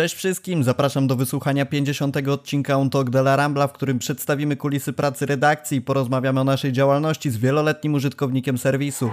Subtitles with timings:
[0.00, 2.16] Cześć wszystkim, zapraszam do wysłuchania 50.
[2.16, 6.44] odcinka On Talk de la Rambla, w którym przedstawimy kulisy pracy redakcji i porozmawiamy o
[6.44, 9.10] naszej działalności z wieloletnim użytkownikiem serwisu.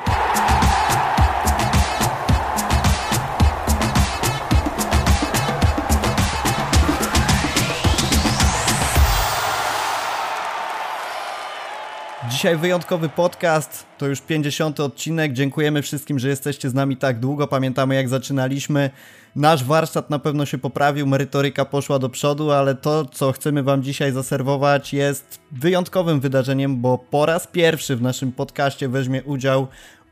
[12.47, 15.33] Dzisiaj wyjątkowy podcast, to już 50 odcinek.
[15.33, 17.47] Dziękujemy wszystkim, że jesteście z nami tak długo.
[17.47, 18.89] Pamiętamy jak zaczynaliśmy.
[19.35, 23.83] Nasz warsztat na pewno się poprawił, merytoryka poszła do przodu, ale to, co chcemy Wam
[23.83, 29.67] dzisiaj zaserwować, jest wyjątkowym wydarzeniem, bo po raz pierwszy w naszym podcaście weźmie udział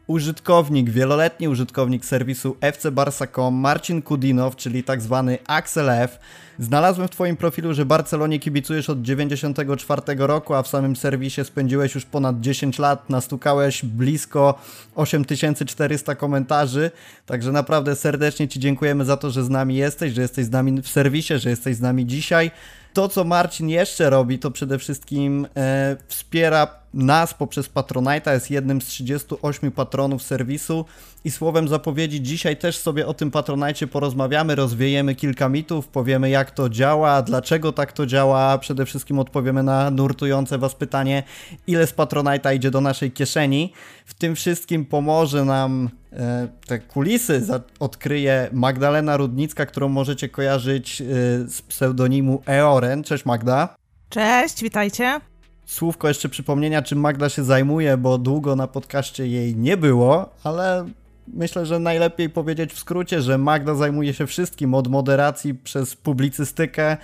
[0.08, 6.20] użytkownik, wieloletni użytkownik serwisu fcbarsa.com Marcin Kudinow, czyli tak zwany Axel F.
[6.59, 11.95] Znalazłem w Twoim profilu, że Barcelonie kibicujesz od 94 roku, a w samym serwisie spędziłeś
[11.95, 14.59] już ponad 10 lat, nastukałeś blisko
[14.95, 16.92] 8400 komentarzy,
[17.26, 20.81] także naprawdę serdecznie Ci dziękujemy za to, że z nami jesteś, że jesteś z nami
[20.81, 22.52] w serwisie, że jesteś z nami dzisiaj.
[22.94, 28.81] To, co Marcin jeszcze robi, to przede wszystkim e, wspiera nas poprzez Patronite'a, jest jednym
[28.81, 30.85] z 38 patronów serwisu
[31.23, 36.51] i słowem zapowiedzi dzisiaj też sobie o tym Patronite porozmawiamy, rozwiejemy kilka mitów, powiemy jak
[36.51, 41.23] to działa, dlaczego tak to działa, przede wszystkim odpowiemy na nurtujące Was pytanie,
[41.67, 43.73] ile z Patronite'a idzie do naszej kieszeni.
[44.05, 47.45] W tym wszystkim pomoże nam e, te kulisy
[47.79, 51.05] odkryje Magdalena Rudnicka, którą możecie kojarzyć e,
[51.47, 53.03] z pseudonimu Eoren.
[53.03, 53.75] Cześć Magda.
[54.09, 55.34] Cześć, witajcie.
[55.66, 60.85] Słówko jeszcze przypomnienia, czym Magda się zajmuje, bo długo na podcaście jej nie było, ale
[61.27, 66.97] myślę, że najlepiej powiedzieć w skrócie, że Magda zajmuje się wszystkim od moderacji przez publicystykę.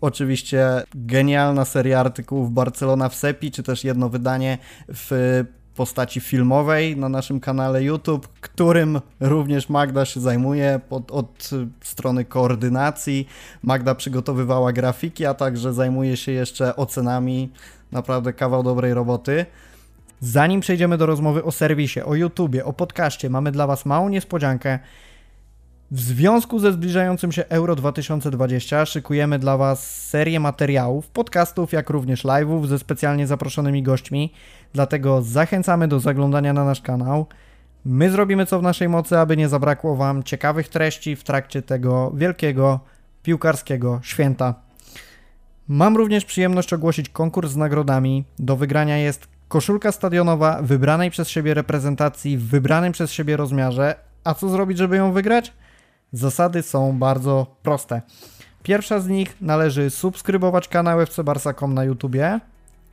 [0.00, 5.44] Oczywiście genialna seria artykułów Barcelona w Sepi, czy też jedno wydanie w
[5.74, 13.28] postaci filmowej na naszym kanale YouTube, którym również Magda się zajmuje pod, od strony koordynacji.
[13.62, 17.52] Magda przygotowywała grafiki, a także zajmuje się jeszcze ocenami.
[17.92, 19.46] Naprawdę kawał dobrej roboty.
[20.20, 24.78] Zanim przejdziemy do rozmowy o serwisie, o YouTubie, o podcaście, mamy dla Was małą niespodziankę.
[25.94, 32.24] W związku ze zbliżającym się Euro 2020 szykujemy dla Was serię materiałów, podcastów, jak również
[32.24, 34.32] live'ów ze specjalnie zaproszonymi gośćmi.
[34.72, 37.26] Dlatego zachęcamy do zaglądania na nasz kanał.
[37.84, 42.12] My zrobimy co w naszej mocy, aby nie zabrakło Wam ciekawych treści w trakcie tego
[42.14, 42.80] wielkiego
[43.22, 44.54] piłkarskiego święta.
[45.68, 48.24] Mam również przyjemność ogłosić konkurs z nagrodami.
[48.38, 53.94] Do wygrania jest koszulka stadionowa wybranej przez siebie reprezentacji w wybranym przez siebie rozmiarze.
[54.24, 55.52] A co zrobić, żeby ją wygrać?
[56.14, 58.02] Zasady są bardzo proste.
[58.62, 62.40] Pierwsza z nich należy subskrybować kanał FC Barsa.com na YouTubie,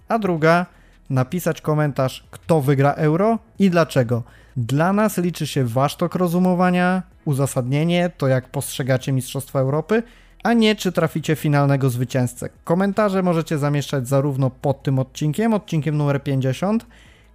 [0.08, 0.66] a druga
[1.10, 4.24] napisać komentarz, kto wygra euro i dlaczego.
[4.58, 10.04] Dla nas liczy się wasz tok rozumowania, uzasadnienie, to jak postrzegacie Mistrzostwa Europy,
[10.44, 12.50] a nie czy traficie finalnego zwycięzcę.
[12.64, 16.86] Komentarze możecie zamieszczać zarówno pod tym odcinkiem, odcinkiem numer 50,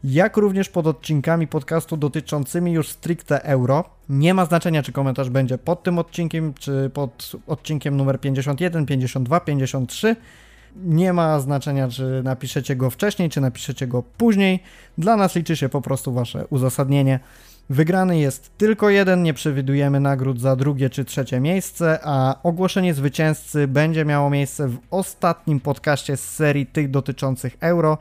[0.06, 3.84] jak również pod odcinkami podcastu dotyczącymi już stricte euro.
[4.08, 9.40] Nie ma znaczenia, czy komentarz będzie pod tym odcinkiem, czy pod odcinkiem numer 51, 52,
[9.40, 10.16] 53.
[10.84, 14.62] Nie ma znaczenia, czy napiszecie go wcześniej, czy napiszecie go później.
[14.98, 17.20] Dla nas liczy się po prostu Wasze uzasadnienie.
[17.70, 23.68] Wygrany jest tylko jeden, nie przewidujemy nagród za drugie czy trzecie miejsce, a ogłoszenie zwycięzcy
[23.68, 27.98] będzie miało miejsce w ostatnim podcaście z serii tych dotyczących euro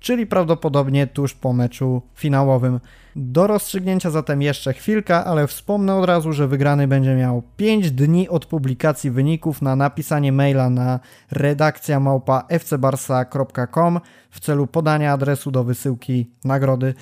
[0.00, 2.80] czyli prawdopodobnie tuż po meczu finałowym.
[3.16, 8.28] Do rozstrzygnięcia zatem jeszcze chwilka, ale wspomnę od razu, że wygrany będzie miał 5 dni
[8.28, 15.64] od publikacji wyników na napisanie maila na redakcja małpa fcbarsa.com w celu podania adresu do
[15.64, 16.94] wysyłki nagrody.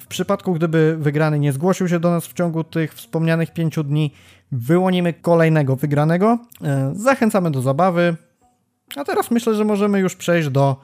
[0.00, 4.14] W przypadku, gdyby wygrany nie zgłosił się do nas w ciągu tych wspomnianych 5 dni,
[4.52, 6.38] wyłonimy kolejnego wygranego.
[6.64, 8.16] E, zachęcamy do zabawy.
[8.96, 10.76] A teraz myślę, że możemy już przejść do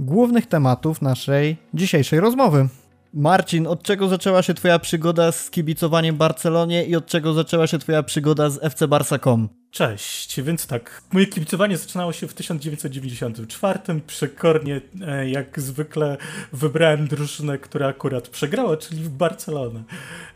[0.00, 2.68] głównych tematów naszej dzisiejszej rozmowy.
[3.14, 7.78] Marcin, od czego zaczęła się Twoja przygoda z kibicowaniem Barcelonie i od czego zaczęła się
[7.78, 9.48] Twoja przygoda z FC Barsa.com?
[9.70, 13.78] Cześć, więc tak, moje kibicowanie zaczynało się w 1994.
[14.06, 16.16] Przekornie, e, jak zwykle,
[16.52, 19.82] wybrałem drużynę, która akurat przegrała, czyli w Barcelonę.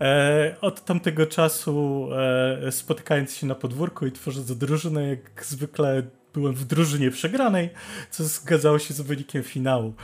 [0.00, 2.08] E, od tamtego czasu,
[2.66, 6.02] e, spotykając się na podwórku i tworząc drużynę, jak zwykle
[6.34, 7.70] byłem w drużynie przegranej,
[8.10, 9.94] co zgadzało się z wynikiem finału.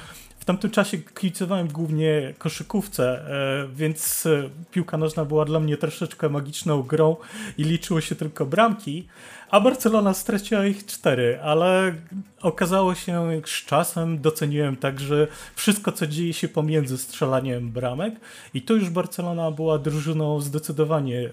[0.40, 6.28] W tamtym czasie kibicowałem głównie koszykówce, e, więc e, piłka nożna była dla mnie troszeczkę
[6.28, 7.16] magiczną grą
[7.58, 9.08] i liczyły się tylko bramki,
[9.50, 11.94] a Barcelona straciła ich cztery, ale
[12.42, 18.14] okazało się z czasem, doceniłem także wszystko, co dzieje się pomiędzy strzelaniem bramek
[18.54, 21.30] i tu już Barcelona była drużyną zdecydowanie e,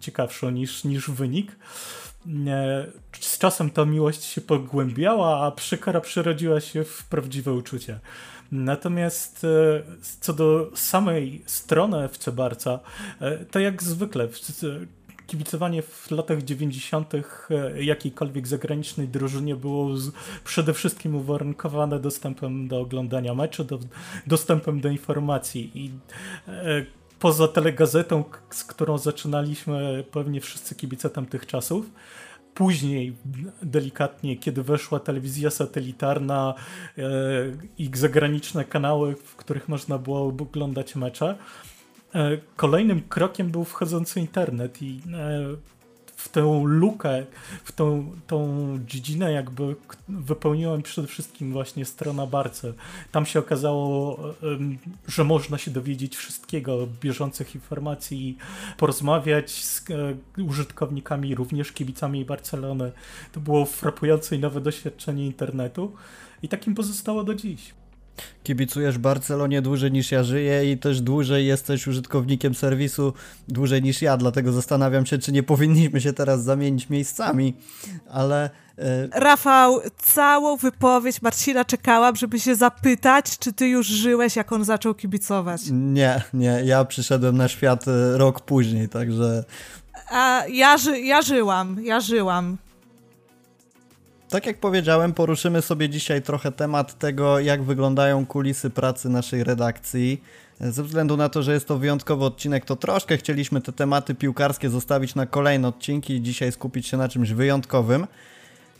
[0.00, 1.56] ciekawszą niż, niż wynik.
[3.20, 7.98] Z czasem ta miłość się pogłębiała, a przykora przerodziła się w prawdziwe uczucie.
[8.52, 9.82] Natomiast e,
[10.20, 12.80] co do samej strony FC Barca,
[13.20, 14.28] e, to jak zwykle
[15.30, 17.14] kibicowanie w latach 90.
[17.14, 17.20] E,
[17.84, 19.88] jakiejkolwiek zagranicznej drużynie było
[20.44, 23.78] przede wszystkim uwarunkowane dostępem do oglądania meczu, do,
[24.26, 25.90] dostępem do informacji i
[26.48, 31.86] e, poza telegazetą, z którą zaczynaliśmy pewnie wszyscy kibice tamtych czasów,
[32.54, 33.16] później
[33.62, 36.54] delikatnie, kiedy weszła telewizja satelitarna
[36.98, 37.02] e,
[37.78, 41.36] i zagraniczne kanały, w których można było oglądać mecze,
[42.14, 45.56] E, kolejnym krokiem był wchodzący internet i e,
[46.20, 47.26] w tę lukę,
[47.64, 49.76] w tą, tą dziedzinę jakby
[50.08, 52.72] wypełniłem przede wszystkim właśnie strona Barce.
[53.12, 54.18] Tam się okazało,
[55.08, 58.36] że można się dowiedzieć wszystkiego, bieżących informacji
[58.78, 62.92] porozmawiać z e, użytkownikami, również kibicami Barcelony.
[63.32, 65.92] To było frapujące i nowe doświadczenie internetu
[66.42, 67.79] i takim pozostało do dziś
[68.44, 73.12] kibicujesz Barcelonie dłużej niż ja żyję i też dłużej jesteś użytkownikiem serwisu
[73.48, 77.54] dłużej niż ja, dlatego zastanawiam się, czy nie powinniśmy się teraz zamienić miejscami,
[78.10, 78.50] ale...
[78.78, 84.64] E, Rafał, całą wypowiedź Marcina czekałam, żeby się zapytać, czy ty już żyłeś, jak on
[84.64, 85.62] zaczął kibicować.
[85.70, 89.44] Nie, nie, ja przyszedłem na świat e, rok później, także...
[90.10, 92.56] A ja, ży ja żyłam, ja żyłam.
[94.30, 100.22] Tak jak powiedziałem, poruszymy sobie dzisiaj trochę temat tego, jak wyglądają kulisy pracy naszej redakcji.
[100.60, 104.70] Ze względu na to, że jest to wyjątkowy odcinek, to troszkę chcieliśmy te tematy piłkarskie
[104.70, 108.06] zostawić na kolejne odcinki i dzisiaj skupić się na czymś wyjątkowym.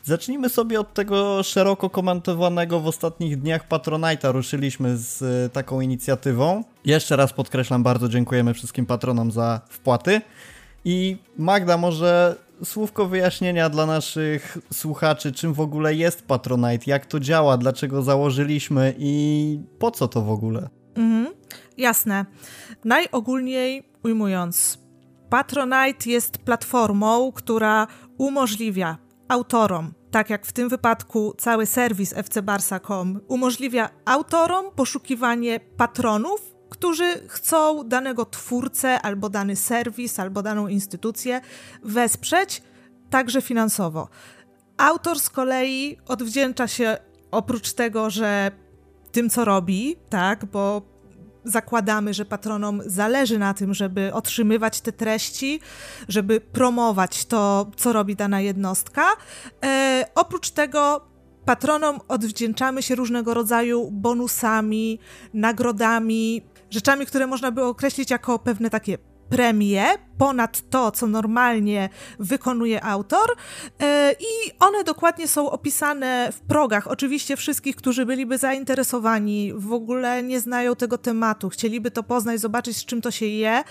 [0.03, 4.31] Zacznijmy sobie od tego szeroko komentowanego w ostatnich dniach Patronite'a.
[4.31, 6.63] Ruszyliśmy z e, taką inicjatywą.
[6.85, 10.21] Jeszcze raz podkreślam, bardzo dziękujemy wszystkim patronom za wpłaty.
[10.85, 17.19] I Magda, może słówko wyjaśnienia dla naszych słuchaczy, czym w ogóle jest Patronite, jak to
[17.19, 20.69] działa, dlaczego założyliśmy i po co to w ogóle?
[20.95, 21.33] Mhm,
[21.77, 22.25] jasne.
[22.85, 24.81] Najogólniej ujmując,
[25.29, 27.87] Patronite jest platformą, która
[28.17, 28.97] umożliwia
[29.27, 36.50] autorom, tak jak w tym wypadku cały serwis fcbarsa.com, umożliwia autorom poszukiwanie patronów
[36.81, 41.41] którzy chcą danego twórcę, albo dany serwis, albo daną instytucję
[41.83, 42.61] wesprzeć,
[43.09, 44.09] także finansowo.
[44.77, 46.97] Autor z kolei odwdzięcza się
[47.31, 48.51] oprócz tego, że
[49.11, 50.81] tym, co robi, tak, bo
[51.43, 55.59] zakładamy, że patronom zależy na tym, żeby otrzymywać te treści,
[56.07, 59.05] żeby promować to, co robi dana jednostka.
[59.63, 61.01] E, oprócz tego
[61.45, 64.99] patronom odwdzięczamy się różnego rodzaju bonusami,
[65.33, 68.97] nagrodami, rzeczami, które można by określić jako pewne takie
[69.29, 69.85] premie
[70.21, 71.89] ponad to, co normalnie
[72.19, 73.35] wykonuje autor.
[73.81, 76.87] E, I one dokładnie są opisane w progach.
[76.87, 82.77] Oczywiście wszystkich, którzy byliby zainteresowani, w ogóle nie znają tego tematu, chcieliby to poznać, zobaczyć,
[82.77, 83.63] z czym to się je.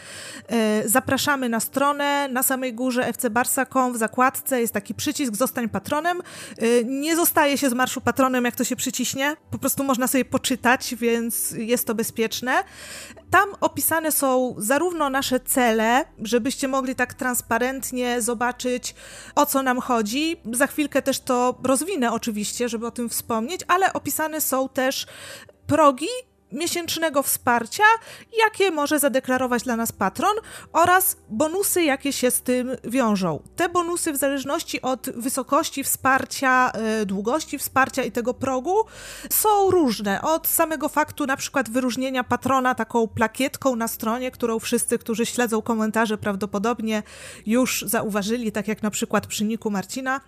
[0.49, 2.29] E, zapraszamy na stronę.
[2.29, 6.21] Na samej górze fcbarsa.com w zakładce jest taki przycisk Zostań patronem.
[6.59, 9.37] E, nie zostaje się z marszu patronem, jak to się przyciśnie.
[9.51, 12.65] Po prostu można sobie poczytać, więc jest to bezpieczne.
[13.31, 16.05] Tam opisane są zarówno nasze cele,
[16.41, 18.95] żebyście mogli tak transparentnie zobaczyć,
[19.35, 20.37] o co nam chodzi.
[20.53, 25.07] Za chwilkę też to rozwinę oczywiście, żeby o tym wspomnieć, ale opisane są też
[25.67, 26.07] progi
[26.53, 27.85] miesięcznego wsparcia,
[28.39, 30.35] jakie może zadeklarować dla nas patron
[30.73, 33.43] oraz bonusy, jakie się z tym wiążą.
[33.57, 38.77] Te bonusy w zależności od wysokości wsparcia, e, długości wsparcia i tego progu
[39.31, 40.23] są różne.
[40.23, 45.63] Od samego faktu na przykład wyróżnienia patrona taką plakietką na stronie, którą wszyscy, którzy śledzą
[45.63, 47.03] komentarze prawdopodobnie
[47.47, 50.21] już zauważyli, tak jak na przykład przy Niku Marcina,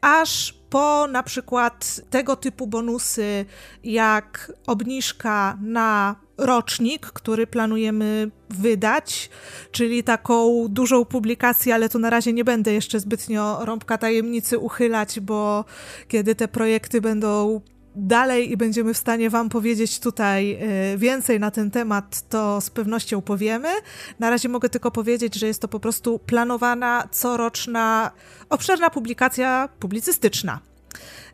[0.00, 3.44] aż po na przykład tego typu bonusy,
[3.84, 9.30] jak obniżka na rocznik, który planujemy wydać,
[9.70, 15.20] czyli taką dużą publikację, ale to na razie nie będę jeszcze zbytnio rąbka tajemnicy uchylać,
[15.20, 15.64] bo
[16.08, 17.60] kiedy te projekty będą
[17.94, 22.70] dalej i będziemy w stanie Wam powiedzieć tutaj e, więcej na ten temat, to z
[22.70, 23.68] pewnością powiemy.
[24.18, 28.10] Na razie mogę tylko powiedzieć, że jest to po prostu planowana coroczna,
[28.50, 30.73] obszerna publikacja publicystyczna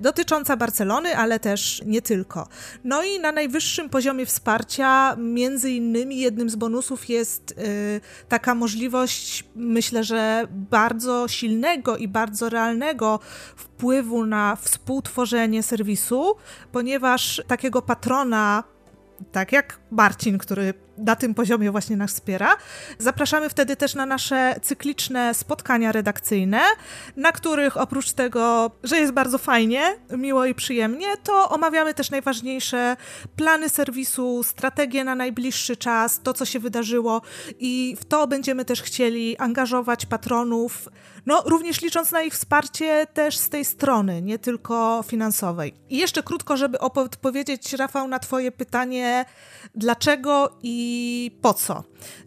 [0.01, 2.49] dotycząca Barcelony, ale też nie tylko.
[2.85, 9.45] No i na najwyższym poziomie wsparcia, między innymi jednym z bonusów jest yy, taka możliwość,
[9.55, 13.21] myślę, że bardzo silnego i bardzo realnego
[13.57, 16.37] wpływu na współtworzenie serwisu,
[16.73, 18.65] ponieważ takiego patrona
[19.33, 20.75] tak jak Marcin, który
[21.07, 22.57] na tym poziomie właśnie nas wspiera.
[22.99, 26.61] Zapraszamy wtedy też na nasze cykliczne spotkania redakcyjne,
[27.17, 32.97] na których oprócz tego, że jest bardzo fajnie, miło i przyjemnie, to omawiamy też najważniejsze
[33.37, 37.23] plany serwisu, strategie na najbliższy czas, to co się wydarzyło
[37.59, 40.89] i w to będziemy też chcieli angażować patronów,
[41.27, 45.75] no również licząc na ich wsparcie też z tej strony, nie tylko finansowej.
[45.89, 49.25] I jeszcze krótko, żeby odpowiedzieć Rafał na twoje pytanie,
[49.75, 50.90] dlaczego i
[51.43, 51.85] po co.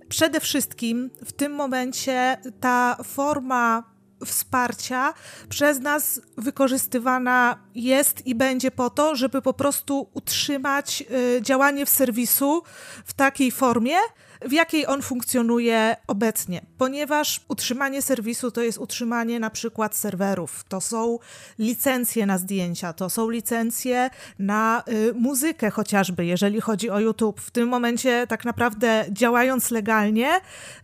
[0.10, 3.94] Przede wszystkim w tym momencie ta forma
[4.26, 5.14] wsparcia
[5.50, 11.04] przez nas wykorzystywana jest i będzie po to, żeby po prostu utrzymać
[11.38, 12.64] y, działanie w serwisu
[13.06, 13.96] w takiej formie,
[14.46, 20.82] w jakiej on funkcjonuje obecnie, ponieważ utrzymanie serwisu to jest utrzymanie na przykład serwerów, to
[20.82, 21.20] są
[21.60, 24.10] licencje na zdjęcia, to są licencje
[24.40, 27.42] na y, muzykę chociażby, jeżeli chodzi o YouTube.
[27.42, 30.42] W tym momencie tak naprawdę działając legalnie,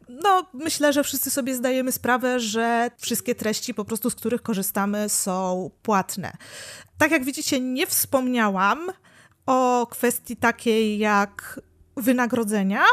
[0.10, 5.10] no myślę, że wszyscy sobie zdajemy sprawę, że wszystkie treści po prostu, z których korzystamy
[5.10, 6.32] są płatne.
[6.98, 8.92] Tak jak widzicie, nie wspomniałam
[9.46, 11.60] o kwestii takiej jak
[11.98, 12.84] wynagrodzenia,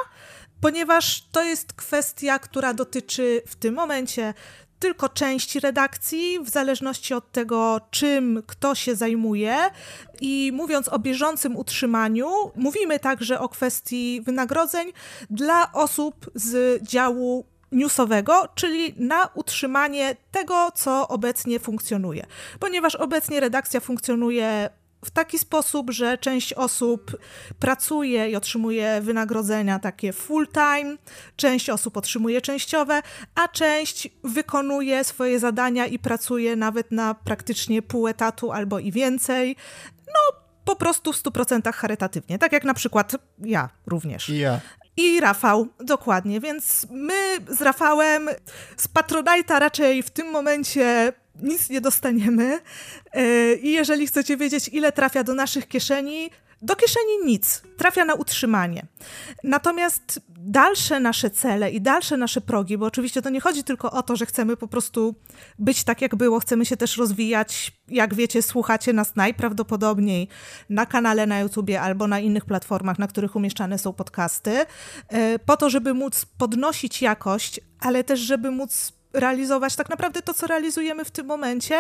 [0.67, 4.35] ponieważ to jest kwestia, która dotyczy w tym momencie
[4.79, 9.57] tylko części redakcji, w zależności od tego, czym kto się zajmuje.
[10.21, 14.93] I mówiąc o bieżącym utrzymaniu, mówimy także o kwestii wynagrodzeń
[15.31, 22.27] dla osób z działu newsowego, czyli na utrzymanie tego, co obecnie funkcjonuje.
[22.61, 24.71] Ponieważ obecnie redakcja funkcjonuje
[25.05, 27.17] w taki sposób, że część osób
[27.59, 30.97] pracuje i otrzymuje wynagrodzenia takie full-time,
[31.37, 33.03] część osób otrzymuje częściowe,
[33.35, 39.57] a część wykonuje swoje zadania i pracuje nawet na praktycznie pół etatu albo i więcej.
[40.07, 44.29] No, po prostu w 100% charytatywnie, tak jak na przykład ja również.
[44.29, 44.61] I ja.
[44.97, 46.41] I Rafał, dokładnie.
[46.41, 48.29] Więc my z Rafałem
[48.77, 51.13] z Patronite'a raczej w tym momencie
[51.43, 52.61] nic nie dostaniemy.
[53.13, 56.31] E, I jeżeli chcecie wiedzieć, ile trafia do naszych kieszeni,
[56.63, 58.87] do kieszeni nic, trafia na utrzymanie.
[59.45, 64.03] Natomiast dalsze nasze cele i dalsze nasze progi, bo oczywiście to nie chodzi tylko o
[64.03, 65.15] to, że chcemy po prostu
[65.59, 67.73] być tak, jak było, chcemy się też rozwijać.
[67.89, 70.29] Jak wiecie, słuchacie nas najprawdopodobniej
[70.71, 74.67] na kanale na YouTubie albo na innych platformach, na których umieszczane są podcasty,
[75.09, 80.35] e, po to, żeby móc podnosić jakość, ale też, żeby móc realizować tak naprawdę to,
[80.35, 81.79] co realizujemy w tym momencie,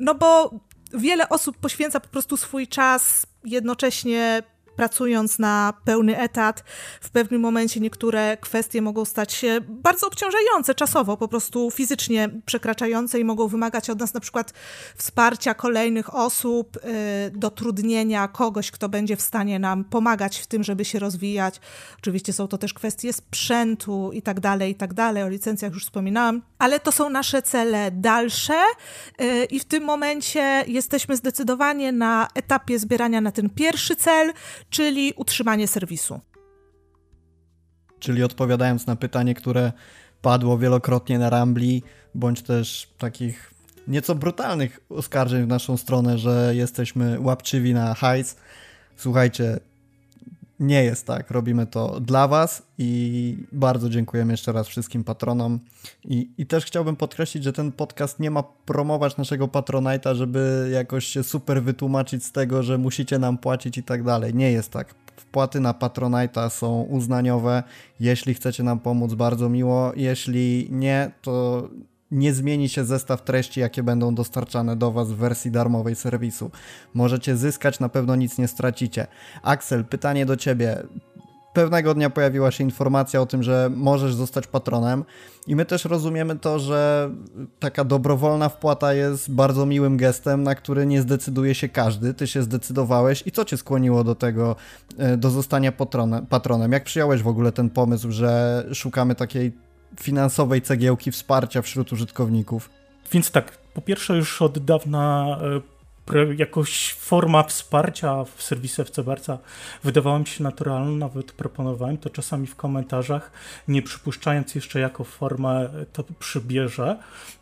[0.00, 0.50] no bo
[0.94, 4.42] wiele osób poświęca po prostu swój czas jednocześnie
[4.76, 6.64] pracując na pełny etat,
[7.00, 13.20] w pewnym momencie niektóre kwestie mogą stać się bardzo obciążające czasowo, po prostu fizycznie przekraczające
[13.20, 14.52] i mogą wymagać od nas na przykład
[14.96, 16.90] wsparcia kolejnych osób, yy,
[17.30, 21.60] dotrudnienia kogoś, kto będzie w stanie nam pomagać w tym, żeby się rozwijać.
[21.98, 25.22] Oczywiście są to też kwestie sprzętu i tak dalej, i tak dalej.
[25.22, 28.60] O licencjach już wspominałam, ale to są nasze cele dalsze
[29.18, 34.32] yy, i w tym momencie jesteśmy zdecydowanie na etapie zbierania na ten pierwszy cel,
[34.74, 36.20] czyli utrzymanie serwisu.
[37.98, 39.72] Czyli odpowiadając na pytanie, które
[40.22, 41.82] padło wielokrotnie na Rambli,
[42.14, 43.54] bądź też takich
[43.88, 48.36] nieco brutalnych oskarżeń w naszą stronę, że jesteśmy łapczywi na hajs.
[48.96, 49.60] Słuchajcie,
[50.60, 51.30] nie jest tak.
[51.30, 55.60] Robimy to dla Was i bardzo dziękujemy jeszcze raz wszystkim patronom.
[56.04, 61.06] I, I też chciałbym podkreślić, że ten podcast nie ma promować naszego Patronite'a, żeby jakoś
[61.06, 64.34] się super wytłumaczyć z tego, że musicie nam płacić i tak dalej.
[64.34, 64.94] Nie jest tak.
[65.16, 67.62] Wpłaty na Patronite'a są uznaniowe.
[68.00, 69.92] Jeśli chcecie nam pomóc, bardzo miło.
[69.96, 71.68] Jeśli nie, to
[72.14, 76.50] nie zmieni się zestaw treści, jakie będą dostarczane do Was w wersji darmowej serwisu.
[76.94, 79.06] Możecie zyskać, na pewno nic nie stracicie.
[79.42, 80.82] Axel, pytanie do Ciebie.
[81.54, 85.04] Pewnego dnia pojawiła się informacja o tym, że możesz zostać patronem,
[85.46, 87.10] i my też rozumiemy to, że
[87.58, 92.14] taka dobrowolna wpłata jest bardzo miłym gestem, na który nie zdecyduje się każdy.
[92.14, 94.56] Ty się zdecydowałeś i co cię skłoniło do tego,
[94.98, 95.72] e, do zostania
[96.28, 96.72] patronem?
[96.72, 99.52] Jak przyjąłeś w ogóle ten pomysł, że szukamy takiej
[100.00, 102.70] finansowej cegiełki wsparcia wśród użytkowników.
[103.12, 105.74] Więc tak, po pierwsze już od dawna e,
[106.36, 109.38] jakoś forma wsparcia w serwisie FC Barca
[109.84, 113.30] wydawała mi się naturalna, nawet proponowałem to czasami w komentarzach,
[113.68, 116.98] nie przypuszczając jeszcze jaką formę to przybierze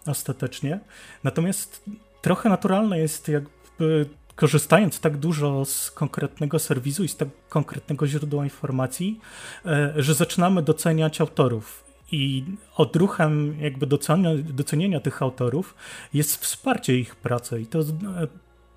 [0.07, 0.81] ostatecznie.
[1.25, 1.85] Natomiast
[2.23, 4.07] trochę naturalne jest jakby
[4.37, 9.21] korzystając tak dużo z konkretnego serwisu i z tak konkretnego źródła informacji,
[9.67, 12.45] e, że zaczynamy doceniać autorów i
[12.77, 15.75] odruchem jakby docenia, docenienia tych autorów
[16.15, 17.61] jest wsparcie ich pracy.
[17.61, 17.85] I to e,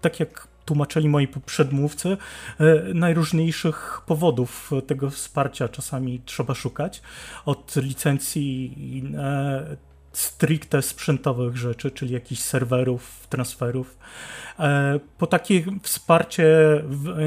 [0.01, 2.17] tak jak tłumaczyli moi przedmówcy,
[2.93, 7.01] najróżniejszych powodów tego wsparcia czasami trzeba szukać.
[7.45, 8.73] Od licencji
[10.11, 13.97] stricte sprzętowych rzeczy, czyli jakichś serwerów, transferów,
[15.17, 16.45] po takie wsparcie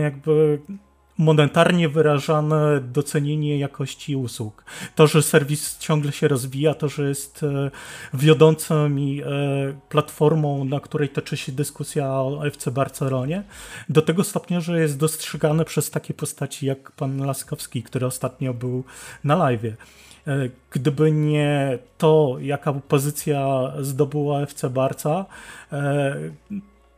[0.02, 0.58] jakby
[1.18, 4.64] monetarnie wyrażane docenienie jakości usług.
[4.94, 7.70] To, że serwis ciągle się rozwija, to, że jest e,
[8.14, 9.26] wiodącą i e,
[9.88, 13.42] platformą, na której toczy się dyskusja o FC Barcelonie,
[13.88, 18.84] do tego stopnia, że jest dostrzegane przez takie postaci jak pan Laskowski, który ostatnio był
[19.24, 19.64] na live.
[19.64, 19.74] E,
[20.70, 25.26] gdyby nie to, jaka pozycja zdobyła FC Barca,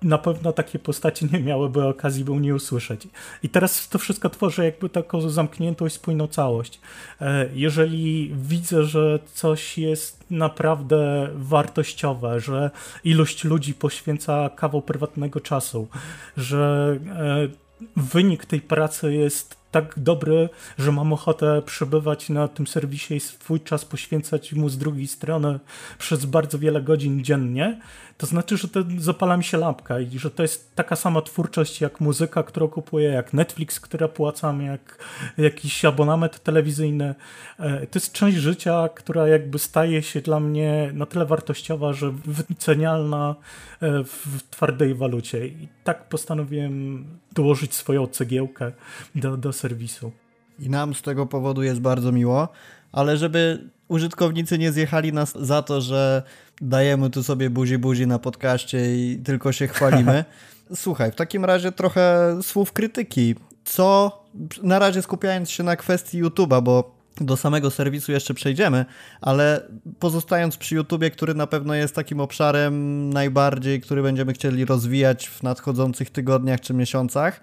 [0.03, 3.09] na pewno takie postacie nie miałyby okazji by mnie usłyszeć.
[3.43, 6.81] I teraz to wszystko tworzy jakby taką zamkniętą i spójną całość.
[7.21, 12.71] E, jeżeli widzę, że coś jest naprawdę wartościowe, że
[13.05, 15.89] ilość ludzi poświęca kawał prywatnego czasu,
[16.37, 17.49] że e,
[17.97, 23.61] wynik tej pracy jest tak dobry, że mam ochotę przebywać na tym serwisie i swój
[23.61, 25.61] czas poświęcać mu z drugiej strony
[25.99, 27.81] przez bardzo wiele godzin dziennie,
[28.21, 31.81] to znaczy, że to zapala mi się lampka i że to jest taka sama twórczość
[31.81, 35.05] jak muzyka, którą kupuję, jak Netflix, która płacam, jak
[35.39, 37.15] jakiś abonament telewizyjny.
[37.59, 42.13] E, to jest część życia, która jakby staje się dla mnie na tyle wartościowa, że
[42.25, 43.35] wycenialna
[43.81, 45.47] e, w twardej walucie.
[45.47, 48.73] I tak postanowiłem dołożyć swoją cegiełkę
[49.15, 50.13] do, do serwisu.
[50.59, 52.49] I nam z tego powodu jest bardzo miło,
[52.93, 56.23] ale żeby użytkownicy nie zjechali nas za to, że
[56.61, 60.25] dajemy tu sobie buzi buzi na podcaście i tylko się chwalimy.
[60.75, 63.35] Słuchaj, w takim razie trochę słów krytyki.
[63.65, 64.21] Co,
[64.63, 68.85] na razie skupiając się na kwestii YouTube'a, bo do samego serwisu jeszcze przejdziemy,
[69.21, 75.29] ale pozostając przy YouTubie, który na pewno jest takim obszarem najbardziej, który będziemy chcieli rozwijać
[75.29, 77.41] w nadchodzących tygodniach czy miesiącach,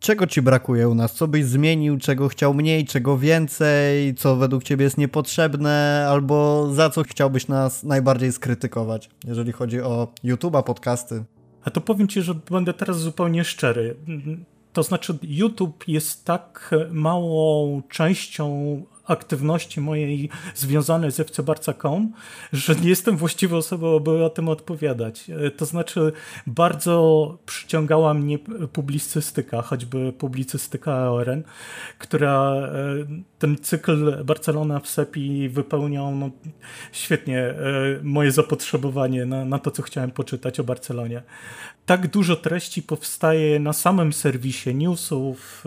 [0.00, 1.12] czego ci brakuje u nas?
[1.12, 6.90] Co byś zmienił, czego chciał mniej, czego więcej, co według ciebie jest niepotrzebne, albo za
[6.90, 11.24] co chciałbyś nas najbardziej skrytykować, jeżeli chodzi o YouTube'a, podcasty?
[11.64, 13.96] A to powiem ci, że będę teraz zupełnie szczery.
[14.72, 18.46] To znaczy, YouTube jest tak małą częścią
[19.10, 22.12] aktywności mojej związanej z fcbarca.com,
[22.52, 25.30] że nie jestem właściwą osobą, aby o tym odpowiadać.
[25.30, 26.12] E, to znaczy
[26.46, 28.38] bardzo przyciągała mnie
[28.72, 31.42] publicystyka, choćby publicystyka ORN,
[31.98, 32.70] która e,
[33.38, 36.30] ten cykl Barcelona w Sepi wypełniał no,
[36.92, 37.54] świetnie e,
[38.02, 41.22] moje zapotrzebowanie na, na to, co chciałem poczytać o Barcelonie.
[41.86, 45.64] Tak dużo treści powstaje na samym serwisie, newsów,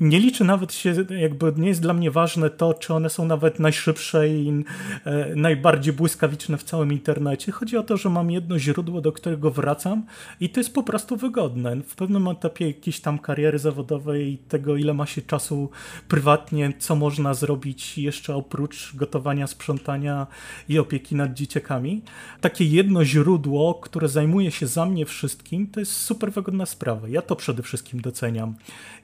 [0.00, 3.60] nie liczy nawet się, jakby nie jest dla mnie ważne to, czy one są nawet
[3.60, 4.64] najszybsze i
[5.04, 7.52] e, najbardziej błyskawiczne w całym internecie.
[7.52, 10.06] Chodzi o to, że mam jedno źródło, do którego wracam
[10.40, 11.76] i to jest po prostu wygodne.
[11.76, 15.70] W pewnym etapie jakiejś tam kariery zawodowej i tego, ile ma się czasu
[16.08, 20.26] prywatnie, co można zrobić jeszcze oprócz gotowania, sprzątania
[20.68, 22.02] i opieki nad dzieciakami.
[22.40, 27.08] Takie jedno źródło, które zajmuje się za mnie wszystkim, to jest super wygodna sprawa.
[27.08, 28.54] Ja to przede wszystkim doceniam.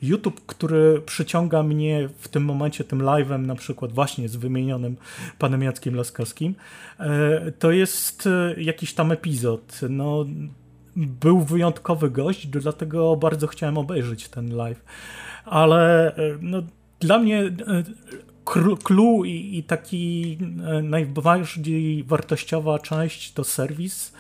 [0.03, 4.97] YouTube, który przyciąga mnie w tym momencie tym live'em, na przykład właśnie z wymienionym
[5.39, 6.55] panem Jackiem Laskowskim,
[6.99, 9.81] e, to jest e, jakiś tam epizod.
[9.91, 10.25] No,
[10.97, 14.85] był wyjątkowy gość, dlatego bardzo chciałem obejrzeć ten live.
[15.45, 16.63] Ale e, no,
[17.01, 17.53] dla mnie
[18.85, 20.39] clue i, i taki
[20.83, 24.13] najbardziej wartościowa część to serwis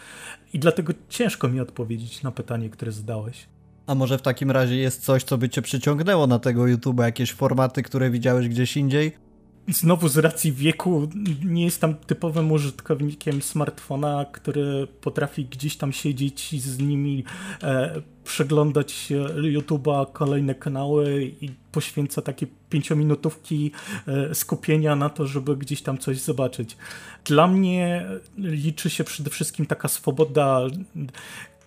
[0.52, 3.46] i dlatego ciężko mi odpowiedzieć na pytanie, które zadałeś.
[3.86, 7.32] A może w takim razie jest coś, co by cię przyciągnęło na tego YouTube'a, jakieś
[7.32, 9.27] formaty, które widziałeś gdzieś indziej?
[9.68, 11.08] Znowu z racji wieku
[11.44, 17.24] nie jestem typowym użytkownikiem smartfona, który potrafi gdzieś tam siedzieć i z nimi
[17.62, 23.72] e, przeglądać YouTube'a, kolejne kanały i poświęca takie pięciominutówki
[24.06, 26.76] e, skupienia na to, żeby gdzieś tam coś zobaczyć.
[27.24, 28.06] Dla mnie
[28.38, 30.60] liczy się przede wszystkim taka swoboda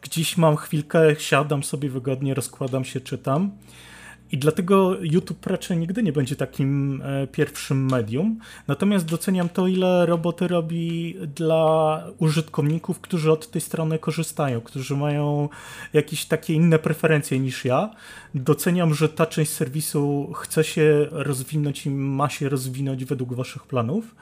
[0.01, 3.51] gdzieś mam chwilkę, siadam sobie wygodnie, rozkładam się, czytam.
[4.31, 8.39] I dlatego YouTube raczej nigdy nie będzie takim e, pierwszym medium.
[8.67, 15.49] Natomiast doceniam to, ile roboty robi dla użytkowników, którzy od tej strony korzystają, którzy mają
[15.93, 17.95] jakieś takie inne preferencje niż ja.
[18.35, 24.15] Doceniam, że ta część serwisu chce się rozwinąć i ma się rozwinąć według Waszych planów.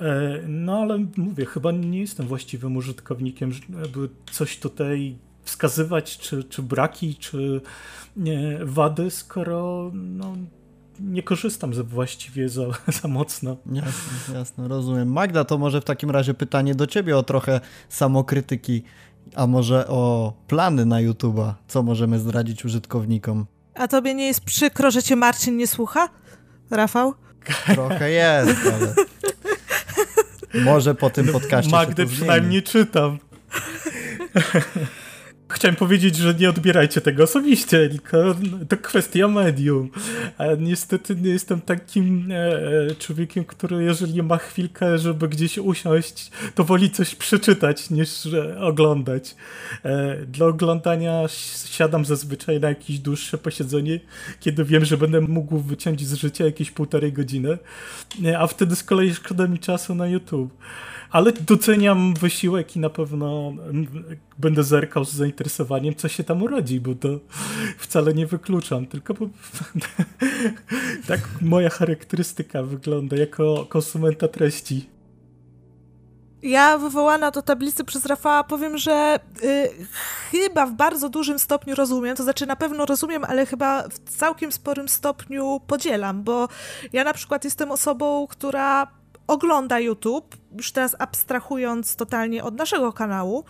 [0.00, 6.62] E, no ale mówię, chyba nie jestem właściwym użytkownikiem, żeby coś tutaj wskazywać, czy, czy
[6.62, 7.60] braki, czy
[8.16, 10.36] nie, wady, skoro no,
[11.00, 12.62] nie korzystam ze właściwie za,
[13.02, 13.56] za mocno.
[13.72, 15.12] Jasne, jasne, rozumiem.
[15.12, 18.82] Magda, to może w takim razie pytanie do ciebie o trochę samokrytyki.
[19.34, 21.52] A może o plany na YouTube'a?
[21.68, 23.46] Co możemy zdradzić użytkownikom?
[23.74, 26.08] A tobie nie jest przykro, że cię Marcin nie słucha?
[26.70, 27.14] Rafał?
[27.66, 28.94] Trochę jest, ale...
[30.64, 33.18] Może po tym podcaście Magdę przynajmniej czytam.
[35.56, 38.34] Chciałem powiedzieć, że nie odbierajcie tego osobiście, tylko
[38.68, 39.90] to kwestia medium.
[40.58, 46.64] Niestety nie jestem takim e, e, człowiekiem, który jeżeli ma chwilkę, żeby gdzieś usiąść, to
[46.64, 48.28] woli coś przeczytać niż
[48.60, 49.36] oglądać.
[49.84, 51.22] E, dla oglądania
[51.70, 54.00] siadam zazwyczaj na jakieś dłuższe posiedzenie,
[54.40, 57.58] kiedy wiem, że będę mógł wyciąć z życia jakieś półtorej godziny,
[58.38, 60.52] a wtedy z kolei szkoda mi czasu na YouTube
[61.10, 63.52] ale doceniam wysiłek i na pewno
[64.38, 67.08] będę zerkał z zainteresowaniem, co się tam urodzi, bo to
[67.78, 69.28] wcale nie wykluczam, tylko po...
[71.08, 74.96] tak moja charakterystyka wygląda jako konsumenta treści.
[76.42, 79.70] Ja wywołana do tablicy przez Rafała powiem, że y,
[80.30, 84.52] chyba w bardzo dużym stopniu rozumiem, to znaczy na pewno rozumiem, ale chyba w całkiem
[84.52, 86.48] sporym stopniu podzielam, bo
[86.92, 88.86] ja na przykład jestem osobą, która
[89.26, 93.44] ogląda YouTube, już teraz abstrahując totalnie od naszego kanału,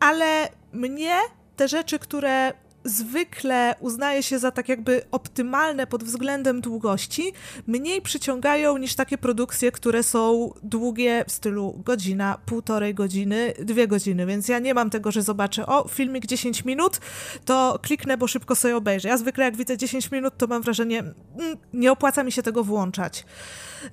[0.00, 1.18] ale mnie
[1.56, 2.52] te rzeczy, które
[2.84, 7.32] zwykle uznaje się za tak jakby optymalne pod względem długości,
[7.66, 14.26] mniej przyciągają niż takie produkcje, które są długie w stylu godzina, półtorej godziny, dwie godziny,
[14.26, 17.00] więc ja nie mam tego, że zobaczę, o, filmik 10 minut,
[17.44, 19.08] to kliknę, bo szybko sobie obejrzę.
[19.08, 22.64] Ja zwykle jak widzę 10 minut, to mam wrażenie, mm, nie opłaca mi się tego
[22.64, 23.24] włączać.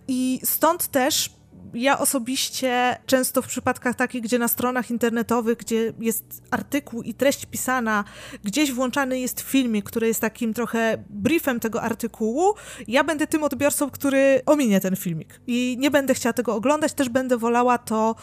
[0.07, 1.36] I stąd też
[1.73, 7.45] ja osobiście często w przypadkach takich, gdzie na stronach internetowych, gdzie jest artykuł i treść
[7.45, 8.03] pisana,
[8.43, 12.53] gdzieś włączany jest filmik, który jest takim trochę briefem tego artykułu,
[12.87, 17.09] ja będę tym odbiorcą, który ominie ten filmik i nie będę chciała tego oglądać, też
[17.09, 18.15] będę wolała to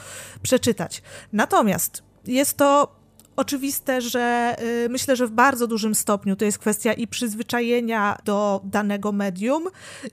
[0.43, 1.03] przeczytać.
[1.33, 3.04] Natomiast jest to
[3.37, 8.61] oczywiste, że y, myślę, że w bardzo dużym stopniu to jest kwestia i przyzwyczajenia do
[8.65, 9.65] danego medium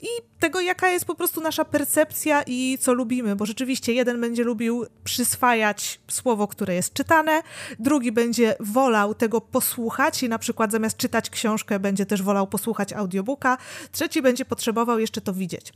[0.02, 0.08] i
[0.40, 4.86] tego, jaka jest po prostu nasza percepcja i co lubimy, bo rzeczywiście jeden będzie lubił
[5.04, 7.44] przyswajać słowo, które jest czytane,
[7.80, 12.94] drugi będzie wolał tego posłuchać i na przykład zamiast czytać książkę będzie też wolał posłuchać
[12.94, 13.58] audiobooka,
[13.92, 15.74] trzeci będzie potrzebował jeszcze to widzieć.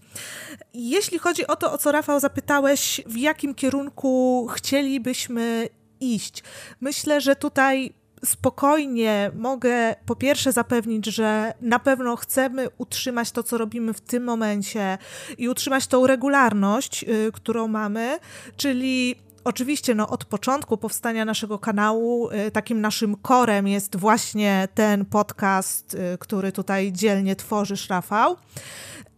[0.74, 5.70] Jeśli chodzi o to, o co Rafał zapytałeś, w jakim kierunku chcielibyśmy
[6.14, 6.44] iść.
[6.82, 7.94] Myślę, że tutaj
[8.26, 14.24] spokojnie mogę po pierwsze zapewnić, że na pewno chcemy utrzymać to, co robimy w tym
[14.24, 14.98] momencie
[15.38, 18.20] i utrzymać tą regularność, yy, którą mamy,
[18.58, 25.06] czyli Oczywiście no, od początku powstania naszego kanału y, takim naszym korem jest właśnie ten
[25.06, 28.38] podcast, y, który tutaj dzielnie tworzysz, Rafał.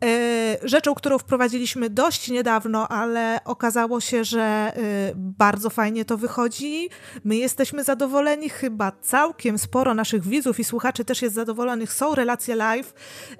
[0.04, 4.72] E, rzeczą, którą wprowadziliśmy dość niedawno, ale okazało się, że e,
[5.16, 6.90] bardzo fajnie to wychodzi.
[7.24, 11.94] My jesteśmy zadowoleni, chyba całkiem sporo naszych widzów i słuchaczy też jest zadowolonych.
[11.94, 12.94] Są relacje live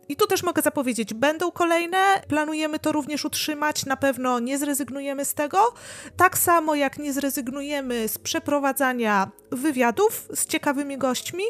[0.10, 1.98] i tu też mogę zapowiedzieć, będą kolejne.
[2.28, 5.74] Planujemy to również utrzymać, na pewno nie zrezygnujemy z tego.
[6.18, 11.44] Tak samo jak nie zrezygnujemy z przeprowadzania wywiadów z ciekawymi gośćmi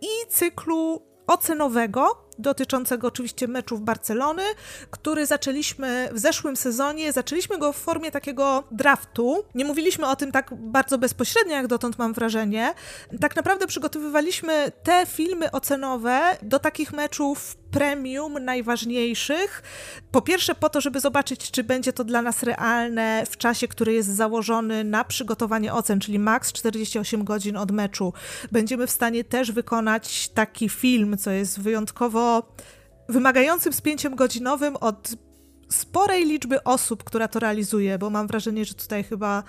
[0.00, 4.42] i cyklu ocenowego dotyczącego oczywiście meczów Barcelony,
[4.90, 7.12] który zaczęliśmy w zeszłym sezonie.
[7.12, 9.44] Zaczęliśmy go w formie takiego draftu.
[9.54, 12.74] Nie mówiliśmy o tym tak bardzo bezpośrednio, jak dotąd mam wrażenie.
[13.20, 19.62] Tak naprawdę przygotowywaliśmy te filmy ocenowe do takich meczów premium najważniejszych.
[20.10, 23.92] Po pierwsze po to, żeby zobaczyć, czy będzie to dla nas realne w czasie, który
[23.92, 28.12] jest założony na przygotowanie ocen, czyli maks 48 godzin od meczu.
[28.52, 32.54] Będziemy w stanie też wykonać taki film, co jest wyjątkowo
[33.08, 35.08] wymagającym spięciem godzinowym od
[35.68, 39.42] sporej liczby osób, która to realizuje, bo mam wrażenie, że tutaj chyba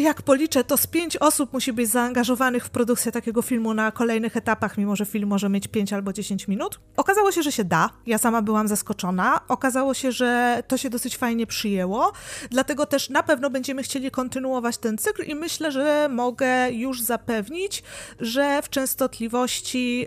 [0.00, 4.36] jak policzę, to z pięć osób musi być zaangażowanych w produkcję takiego filmu na kolejnych
[4.36, 6.80] etapach, mimo że film może mieć 5 albo 10 minut.
[6.96, 7.90] Okazało się, że się da.
[8.06, 9.40] Ja sama byłam zaskoczona.
[9.48, 12.12] Okazało się, że to się dosyć fajnie przyjęło.
[12.50, 17.82] Dlatego też na pewno będziemy chcieli kontynuować ten cykl i myślę, że mogę już zapewnić,
[18.20, 20.06] że w częstotliwości yy,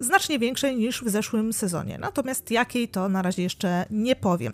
[0.00, 1.98] znacznie większej niż w zeszłym sezonie.
[1.98, 4.52] Natomiast jakiej to na razie jeszcze nie powiem.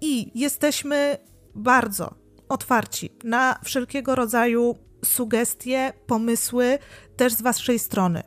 [0.00, 1.18] I jesteśmy
[1.54, 2.23] bardzo
[2.54, 6.78] otwarci na wszelkiego rodzaju sugestie, pomysły
[7.16, 8.22] też z Waszej strony.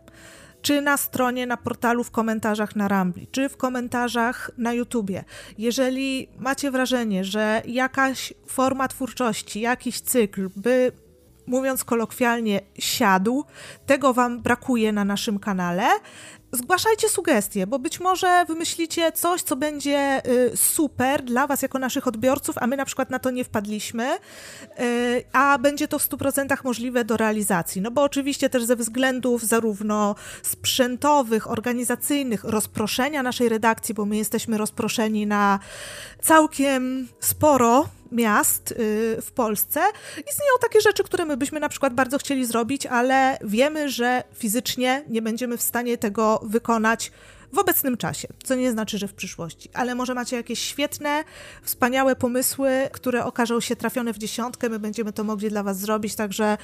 [0.61, 5.23] Czy na stronie, na portalu, w komentarzach na Rambli, czy w komentarzach na YouTubie.
[5.57, 10.91] Jeżeli macie wrażenie, że jakaś forma twórczości, jakiś cykl by
[11.47, 13.45] mówiąc kolokwialnie, siadł,
[13.85, 15.87] tego Wam brakuje na naszym kanale,
[16.57, 22.07] zgłaszajcie sugestie, bo być może wymyślicie coś, co będzie y, super dla Was jako naszych
[22.07, 24.17] odbiorców, a my na przykład na to nie wpadliśmy,
[24.79, 27.81] y, a będzie to w 100% możliwe do realizacji.
[27.81, 34.57] No bo oczywiście też ze względów zarówno sprzętowych, organizacyjnych, rozproszenia naszej redakcji, bo my jesteśmy
[34.57, 35.59] rozproszeni na
[36.21, 38.75] całkiem sporo miast y,
[39.21, 39.79] w Polsce.
[40.17, 45.03] Istnieją takie rzeczy, które my byśmy na przykład bardzo chcieli zrobić, ale wiemy, że fizycznie
[45.07, 47.11] nie będziemy w stanie tego wykonać
[47.53, 51.23] w obecnym czasie, co nie znaczy, że w przyszłości, ale może macie jakieś świetne,
[51.61, 56.15] wspaniałe pomysły, które okażą się trafione w dziesiątkę, my będziemy to mogli dla Was zrobić,
[56.15, 56.57] także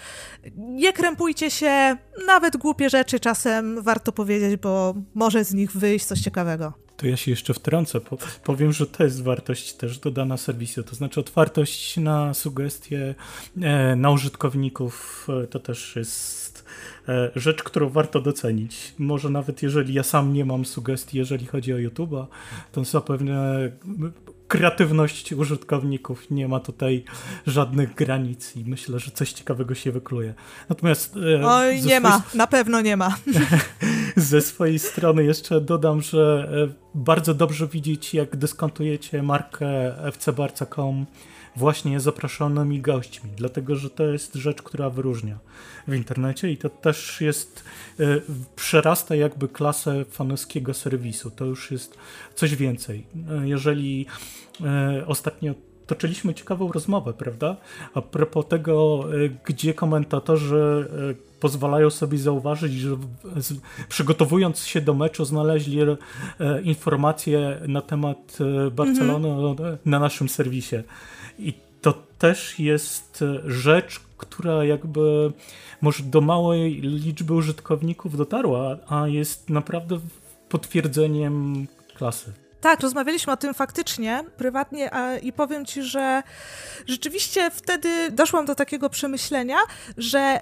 [0.55, 6.19] nie krępujcie się, nawet głupie rzeczy czasem warto powiedzieć, bo może z nich wyjść coś
[6.19, 6.73] ciekawego.
[6.97, 7.99] To ja się jeszcze wtrącę.
[8.43, 10.83] Powiem, że to jest wartość też dodana serwisu.
[10.83, 13.15] To znaczy otwartość na sugestie,
[13.61, 16.42] e, na użytkowników e, to też jest
[17.35, 18.93] rzecz, którą warto docenić.
[18.99, 22.25] Może nawet jeżeli ja sam nie mam sugestii, jeżeli chodzi o YouTube'a,
[22.71, 23.69] to zapewne
[24.47, 26.31] kreatywność użytkowników.
[26.31, 27.03] Nie ma tutaj
[27.47, 30.33] żadnych granic i myślę, że coś ciekawego się wykluje.
[30.69, 31.15] Natomiast.
[31.17, 32.01] E, Oj, nie swojej...
[32.01, 33.15] ma, na pewno nie ma.
[34.15, 41.05] ze swojej strony jeszcze dodam, że e, bardzo dobrze widzieć, jak dyskontujecie markę fcbarca.com
[41.55, 45.39] właśnie zaproszonymi gośćmi, dlatego że to jest rzecz, która wyróżnia
[45.87, 47.63] w internecie i to też jest,
[47.99, 48.03] e,
[48.55, 51.31] przerasta jakby klasę fanowskiego serwisu.
[51.31, 51.97] To już jest
[52.35, 53.05] coś więcej.
[53.43, 54.07] Jeżeli
[54.61, 55.53] E, ostatnio
[55.87, 57.55] toczyliśmy ciekawą rozmowę, prawda?
[57.93, 62.97] A propos tego, e, gdzie komentatorzy e, pozwalają sobie zauważyć, że
[63.89, 65.79] przygotowując się do meczu znaleźli
[66.63, 68.37] informacje na temat
[68.71, 69.77] Barcelony mhm.
[69.85, 70.75] na naszym serwisie.
[71.39, 75.31] I to też jest rzecz, która jakby
[75.81, 79.99] może do małej liczby użytkowników dotarła, a jest naprawdę
[80.49, 82.33] potwierdzeniem klasy.
[82.61, 86.23] Tak, rozmawialiśmy o tym faktycznie, prywatnie a, i powiem ci, że
[86.87, 89.57] rzeczywiście wtedy doszłam do takiego przemyślenia,
[89.97, 90.39] że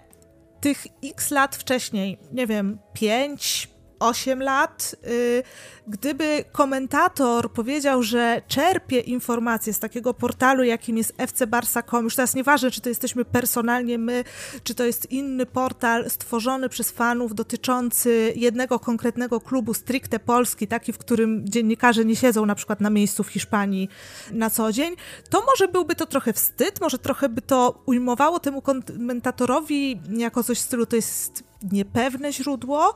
[0.61, 3.69] tych x lat wcześniej, nie wiem, pięć,
[4.01, 5.43] 8 lat, y,
[5.87, 12.71] gdyby komentator powiedział, że czerpie informacje z takiego portalu, jakim jest fcbarsa.com, już teraz nieważne,
[12.71, 14.23] czy to jesteśmy personalnie my,
[14.63, 20.93] czy to jest inny portal stworzony przez fanów dotyczący jednego konkretnego klubu stricte Polski, taki,
[20.93, 23.89] w którym dziennikarze nie siedzą na przykład na miejscu w Hiszpanii
[24.31, 24.95] na co dzień,
[25.29, 30.57] to może byłby to trochę wstyd, może trochę by to ujmowało temu komentatorowi jako coś
[30.57, 32.93] w stylu, to jest niepewne źródło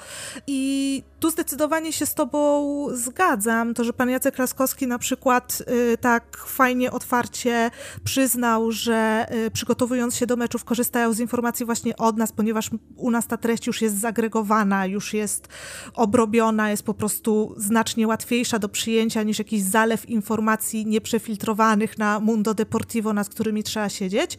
[0.47, 3.73] i tu zdecydowanie się z tobą zgadzam.
[3.73, 7.71] To, że pan Jacek Laskowski na przykład y, tak fajnie, otwarcie
[8.03, 13.11] przyznał, że y, przygotowując się do meczów korzystają z informacji właśnie od nas, ponieważ u
[13.11, 15.47] nas ta treść już jest zagregowana, już jest
[15.93, 22.53] obrobiona, jest po prostu znacznie łatwiejsza do przyjęcia niż jakiś zalew informacji nieprzefiltrowanych na Mundo
[22.53, 24.37] Deportivo, nad którymi trzeba siedzieć.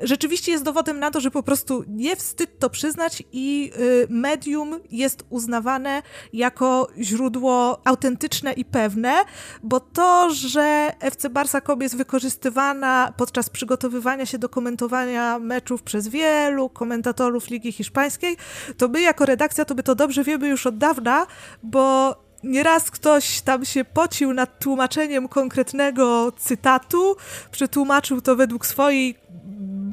[0.00, 4.80] Rzeczywiście jest dowodem na to, że po prostu nie wstyd to przyznać i y, medium
[4.90, 9.14] jest uznawane jako źródło autentyczne i pewne,
[9.62, 16.08] bo to, że FC Barca Kob jest wykorzystywana podczas przygotowywania się do komentowania meczów przez
[16.08, 18.36] wielu komentatorów Ligi Hiszpańskiej,
[18.76, 21.26] to my jako redakcja to by to dobrze wiemy już od dawna,
[21.62, 27.16] bo nieraz ktoś tam się pocił nad tłumaczeniem konkretnego cytatu,
[27.50, 29.18] przetłumaczył to według swojej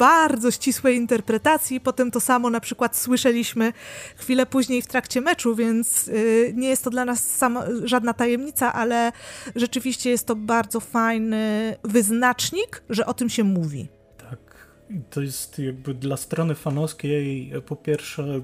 [0.02, 1.80] bardzo ścisłej interpretacji.
[1.80, 3.74] Potem to samo na przykład słyszeliśmy
[4.16, 8.74] chwilę później w trakcie meczu, więc yy, nie jest to dla nas sama, żadna tajemnica,
[8.74, 9.12] ale
[9.56, 13.88] rzeczywiście jest to bardzo fajny wyznacznik, że o tym się mówi.
[14.18, 14.68] Tak.
[15.10, 18.42] To jest jakby dla strony fanowskiej po pierwsze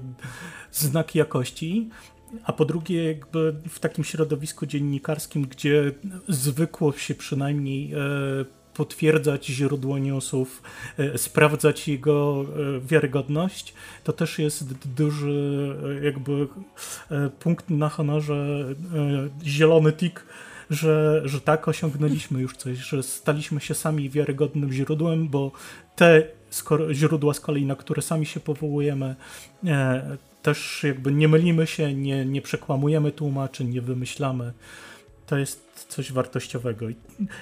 [0.72, 1.90] znak jakości,
[2.44, 5.92] a po drugie, jakby w takim środowisku dziennikarskim, gdzie
[6.28, 7.98] zwykło się przynajmniej e,
[8.78, 10.62] potwierdzać źródło newsów,
[10.98, 16.48] e, sprawdzać jego e, wiarygodność, to też jest duży e, jakby
[17.40, 18.64] punkt na honorze,
[19.44, 20.26] zielony tik,
[20.70, 25.52] że, że tak osiągnęliśmy już coś, że staliśmy się sami wiarygodnym źródłem, bo
[25.96, 26.22] te
[26.92, 29.16] źródła z kolei, na które sami się powołujemy,
[30.42, 34.52] też jakby nie mylimy się, nie, nie przekłamujemy tłumaczy, nie wymyślamy
[35.28, 36.86] to jest coś wartościowego.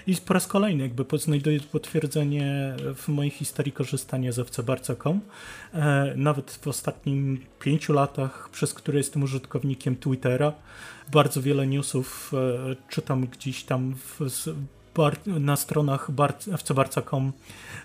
[0.06, 5.20] I, po raz kolejny jakby znajduję potwierdzenie w mojej historii korzystania z fcbarca.com.
[5.74, 10.52] E, nawet w ostatnim pięciu latach, przez które jestem użytkownikiem Twittera,
[11.12, 14.20] bardzo wiele newsów e, czytam gdzieś tam w,
[15.26, 17.32] na stronach bar fcbarca.com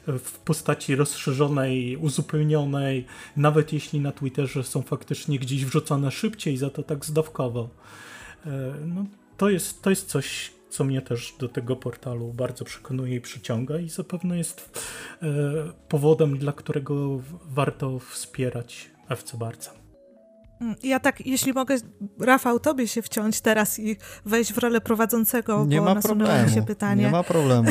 [0.08, 3.06] w postaci rozszerzonej, uzupełnionej,
[3.38, 7.70] nawet jeśli na Twitterze są faktycznie gdzieś wrzucone szybciej, za to tak zdawkowo.
[8.86, 9.06] No,
[9.42, 13.80] to, jest, to jest coś, co mnie też do tego portalu bardzo przekonuje i przyciąga
[13.80, 14.80] i zapewne jest
[15.22, 15.28] e,
[15.88, 19.72] powodem, dla którego warto wspierać FC Barca.
[20.62, 21.76] Mm, ja tak, jeśli mogę,
[22.20, 26.50] Rafał, tobie się wciąć teraz i wejść w rolę prowadzącego, nie bo ma problemu.
[26.50, 27.04] się pytanie.
[27.04, 27.70] Nie ma problemu.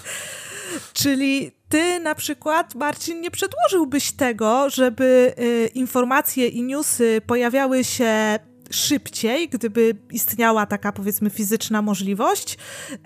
[0.92, 8.38] Czyli ty na przykład, Marcin, nie przedłożyłbyś tego, żeby y, informacje i newsy pojawiały się
[8.72, 12.58] szybciej, gdyby istniała taka powiedzmy fizyczna możliwość,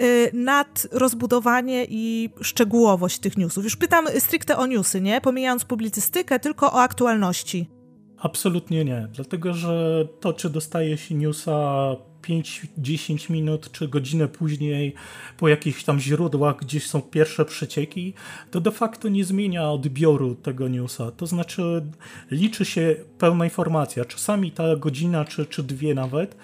[0.02, 3.64] y, nad rozbudowanie i szczegółowość tych newsów.
[3.64, 5.20] Już pytam stricte o newsy, nie?
[5.20, 7.70] Pomijając publicystykę, tylko o aktualności.
[8.18, 11.96] Absolutnie nie, dlatego że to, czy dostaje się newsa
[12.28, 14.94] 5-10 minut czy godzinę później
[15.36, 18.14] po jakichś tam źródłach, gdzieś są pierwsze przecieki,
[18.50, 21.10] to de facto nie zmienia odbioru tego newsa.
[21.10, 21.82] To znaczy
[22.30, 24.04] liczy się pełna informacja.
[24.04, 26.36] Czasami ta godzina czy, czy dwie nawet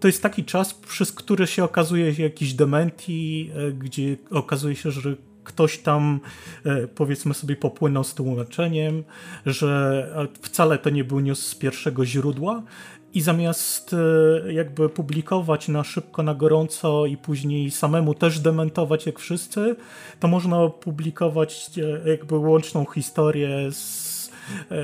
[0.00, 5.16] to jest taki czas, przez który się okazuje jakiś dementi, e, gdzie okazuje się, że
[5.44, 6.20] ktoś tam
[6.64, 9.04] e, powiedzmy sobie popłynął z tłumaczeniem,
[9.46, 12.62] że wcale to nie był news z pierwszego źródła
[13.14, 13.94] i zamiast
[14.46, 19.76] e, jakby publikować na szybko, na gorąco i później samemu też dementować jak wszyscy,
[20.20, 24.20] to można publikować e, jakby łączną historię z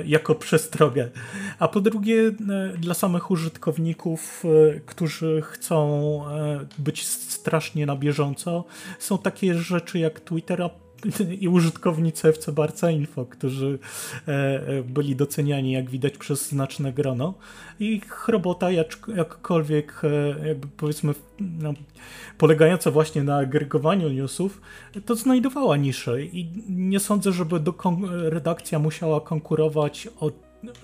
[0.06, 1.10] jako przestrogę.
[1.58, 2.32] A po drugie,
[2.78, 4.44] dla samych użytkowników,
[4.86, 6.22] którzy chcą
[6.78, 8.64] być strasznie na bieżąco,
[8.98, 10.62] są takie rzeczy jak Twitter,
[11.40, 13.78] i użytkownicy FC Barca Info, którzy
[14.28, 17.34] e, e, byli doceniani, jak widać, przez znaczne grono.
[17.80, 21.74] Ich robota, jak, jakkolwiek, e, jakby powiedzmy, no,
[22.38, 24.60] polegająca właśnie na agregowaniu newsów,
[25.06, 27.60] to znajdowała niszę i nie sądzę, żeby
[28.10, 30.30] redakcja musiała konkurować o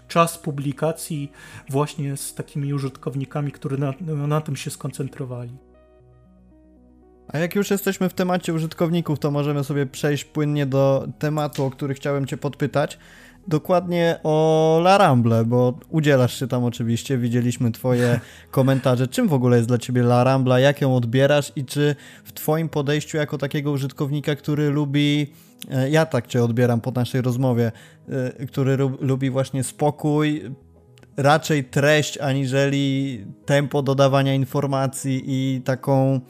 [0.09, 1.33] czas publikacji
[1.71, 3.95] właśnie z takimi użytkownikami, którzy na,
[4.27, 5.72] na tym się skoncentrowali.
[7.33, 11.71] A jak już jesteśmy w temacie użytkowników, to możemy sobie przejść płynnie do tematu, o
[11.71, 12.99] który chciałem Cię podpytać.
[13.49, 19.09] Dokładnie o La Ramble, bo udzielasz się tam oczywiście, widzieliśmy Twoje komentarze.
[19.09, 22.69] Czym w ogóle jest dla Ciebie La Rambla, jak ją odbierasz i czy w Twoim
[22.69, 25.33] podejściu jako takiego użytkownika, który lubi,
[25.71, 27.73] e, ja tak Cię odbieram po naszej rozmowie,
[28.09, 30.43] e, który lubi właśnie spokój,
[31.17, 36.21] raczej treść aniżeli tempo dodawania informacji i taką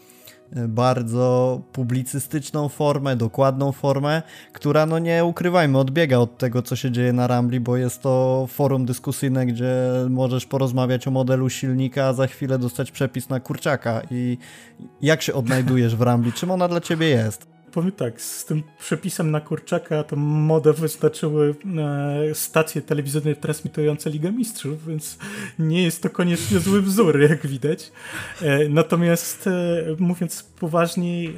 [0.68, 7.12] bardzo publicystyczną formę, dokładną formę, która, no nie ukrywajmy, odbiega od tego, co się dzieje
[7.12, 9.74] na Rambli, bo jest to forum dyskusyjne, gdzie
[10.10, 14.02] możesz porozmawiać o modelu silnika, a za chwilę dostać przepis na kurczaka.
[14.10, 14.38] I
[15.02, 16.32] jak się odnajdujesz w Rambli?
[16.32, 17.51] Czym ona dla ciebie jest?
[17.72, 21.54] Powiem tak, z tym przepisem na kurczaka to modę wyznaczyły
[22.30, 25.18] e, stacje telewizyjne transmitujące Ligę Mistrzów, więc
[25.58, 27.92] nie jest to koniecznie zły wzór, jak widać.
[28.42, 29.50] E, natomiast e,
[29.98, 31.36] mówiąc poważniej,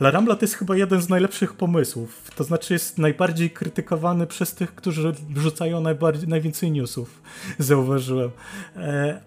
[0.00, 2.30] La Rambla to jest chyba jeden z najlepszych pomysłów.
[2.36, 5.82] To znaczy jest najbardziej krytykowany przez tych, którzy wrzucają
[6.26, 7.22] najwięcej newsów,
[7.58, 8.30] zauważyłem.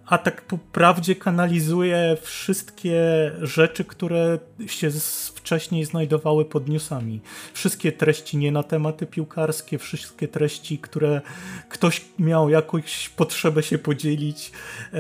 [0.05, 4.91] A tak po prawdzie kanalizuje wszystkie rzeczy, które się
[5.35, 7.21] wcześniej znajdowały pod newsami.
[7.53, 11.21] Wszystkie treści nie na tematy piłkarskie, wszystkie treści, które
[11.69, 14.51] ktoś miał jakąś potrzebę się podzielić
[14.93, 14.99] e,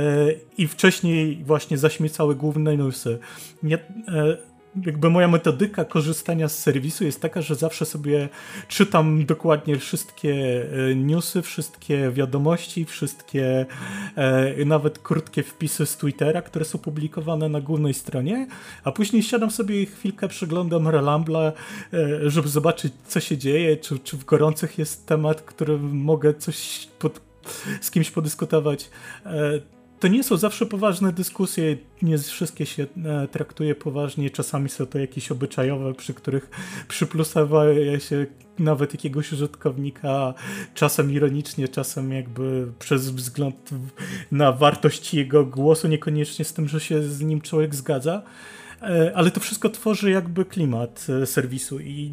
[0.57, 3.19] i wcześniej właśnie zaśmiecały główne newsy.
[3.63, 4.52] Nie, e,
[4.85, 8.29] jakby moja metodyka korzystania z serwisu jest taka, że zawsze sobie
[8.67, 13.65] czytam dokładnie wszystkie e, newsy, wszystkie wiadomości, wszystkie
[14.15, 18.47] e, nawet krótkie wpisy z Twittera, które są publikowane na głównej stronie,
[18.83, 21.51] a później siadam sobie i chwilkę przeglądam Relambla,
[21.93, 26.87] e, żeby zobaczyć, co się dzieje, czy, czy w gorących jest temat, który mogę coś
[26.99, 27.21] pod,
[27.81, 28.89] z kimś podyskutować
[30.03, 34.99] to nie są zawsze poważne dyskusje, nie wszystkie się e, traktuje poważnie, czasami są to
[34.99, 36.49] jakieś obyczajowe, przy których
[36.87, 38.25] przyplusowuje się
[38.59, 40.33] nawet jakiegoś użytkownika,
[40.73, 43.69] czasem ironicznie, czasem jakby przez wzgląd
[44.31, 48.21] na wartość jego głosu, niekoniecznie z tym, że się z nim człowiek zgadza.
[48.81, 52.11] E, ale to wszystko tworzy jakby klimat e, serwisu i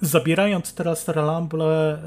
[0.00, 1.98] zabierając teraz Relamble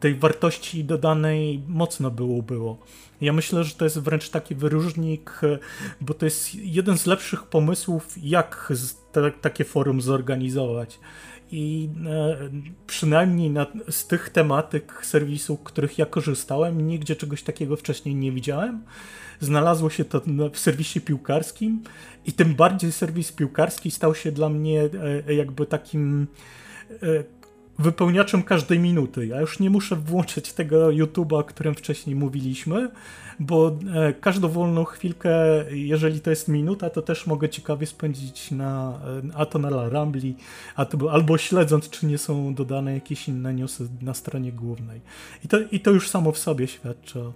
[0.00, 2.78] tej wartości dodanej mocno było było.
[3.22, 5.58] Ja myślę, że to jest wręcz taki wyróżnik, e,
[6.00, 8.72] bo to jest jeden z lepszych pomysłów, jak
[9.12, 11.00] te, takie forum zorganizować.
[11.50, 11.88] i
[12.86, 18.82] przynajmniej na, z tych tematyk serwisu, których ja korzystałem, nigdzie czegoś takiego wcześniej nie widziałem.
[19.40, 21.82] Znalazło się to w serwisie piłkarskim
[22.26, 24.88] i tym bardziej serwis piłkarski stał się dla mnie
[25.26, 26.26] jakby takim
[27.82, 29.26] wypełniaczem każdej minuty.
[29.26, 32.90] Ja już nie muszę włączyć tego YouTube'a, o którym wcześniej mówiliśmy,
[33.40, 35.30] bo e, każdą wolną chwilkę,
[35.70, 40.36] jeżeli to jest minuta, to też mogę ciekawie spędzić na, e, a to na Rambli,
[40.76, 45.00] a to, albo śledząc, czy nie są dodane jakieś inne newsy na stronie głównej.
[45.44, 47.32] I to, i to już samo w sobie świadczy o,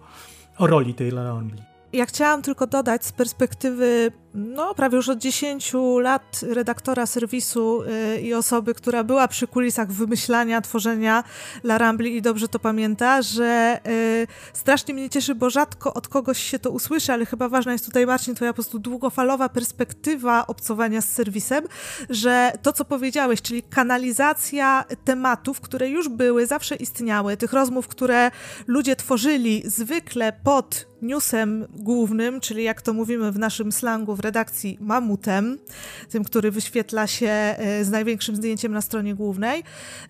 [0.58, 1.75] o roli tej Rambli.
[1.96, 8.20] Ja chciałam tylko dodać z perspektywy no, prawie już od 10 lat redaktora serwisu yy,
[8.20, 11.24] i osoby, która była przy kulisach wymyślania, tworzenia
[11.64, 16.42] La Rambli i dobrze to pamięta, że yy, strasznie mnie cieszy, bo rzadko od kogoś
[16.42, 21.00] się to usłyszy, ale chyba ważna jest tutaj, Marcin, twoja po prostu długofalowa perspektywa obcowania
[21.00, 21.64] z serwisem,
[22.10, 28.30] że to, co powiedziałeś, czyli kanalizacja tematów, które już były, zawsze istniały, tych rozmów, które
[28.66, 34.78] ludzie tworzyli zwykle pod newsem głównym, czyli jak to mówimy w naszym slangu w redakcji
[34.80, 35.58] mamutem,
[36.10, 39.62] tym, który wyświetla się e, z największym zdjęciem na stronie głównej.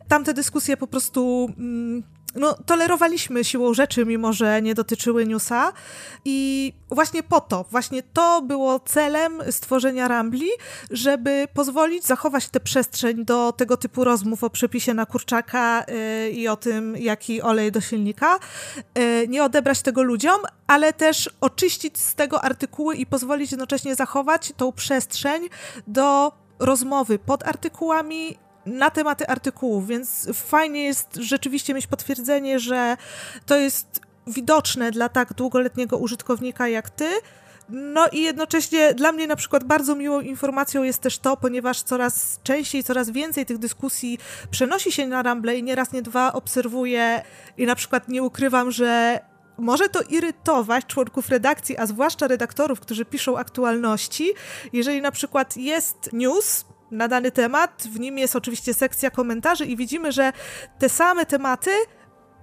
[0.09, 2.03] Tamte dyskusje po prostu mm,
[2.37, 5.73] no, tolerowaliśmy siłą rzeczy, mimo że nie dotyczyły newsa.
[6.25, 10.49] I właśnie po to, właśnie to było celem stworzenia Rambli,
[10.91, 16.49] żeby pozwolić zachować tę przestrzeń do tego typu rozmów o przepisie na kurczaka yy, i
[16.49, 18.39] o tym, jaki olej do silnika.
[18.95, 24.53] Yy, nie odebrać tego ludziom, ale też oczyścić z tego artykuły i pozwolić jednocześnie zachować
[24.57, 25.49] tą przestrzeń
[25.87, 28.37] do rozmowy pod artykułami,
[28.67, 32.97] na tematy artykułów, więc fajnie jest rzeczywiście mieć potwierdzenie, że
[33.47, 37.09] to jest widoczne dla tak długoletniego użytkownika jak ty.
[37.69, 42.41] No i jednocześnie dla mnie na przykład bardzo miłą informacją jest też to, ponieważ coraz
[42.43, 44.19] częściej, coraz więcej tych dyskusji
[44.51, 47.23] przenosi się na Rumble i nieraz, nie dwa obserwuję
[47.59, 49.21] i na przykład nie ukrywam, że
[49.59, 54.33] może to irytować członków redakcji, a zwłaszcza redaktorów, którzy piszą aktualności,
[54.73, 57.83] jeżeli na przykład jest news, na dany temat.
[57.93, 60.33] W nim jest oczywiście sekcja komentarzy i widzimy, że
[60.79, 61.71] te same tematy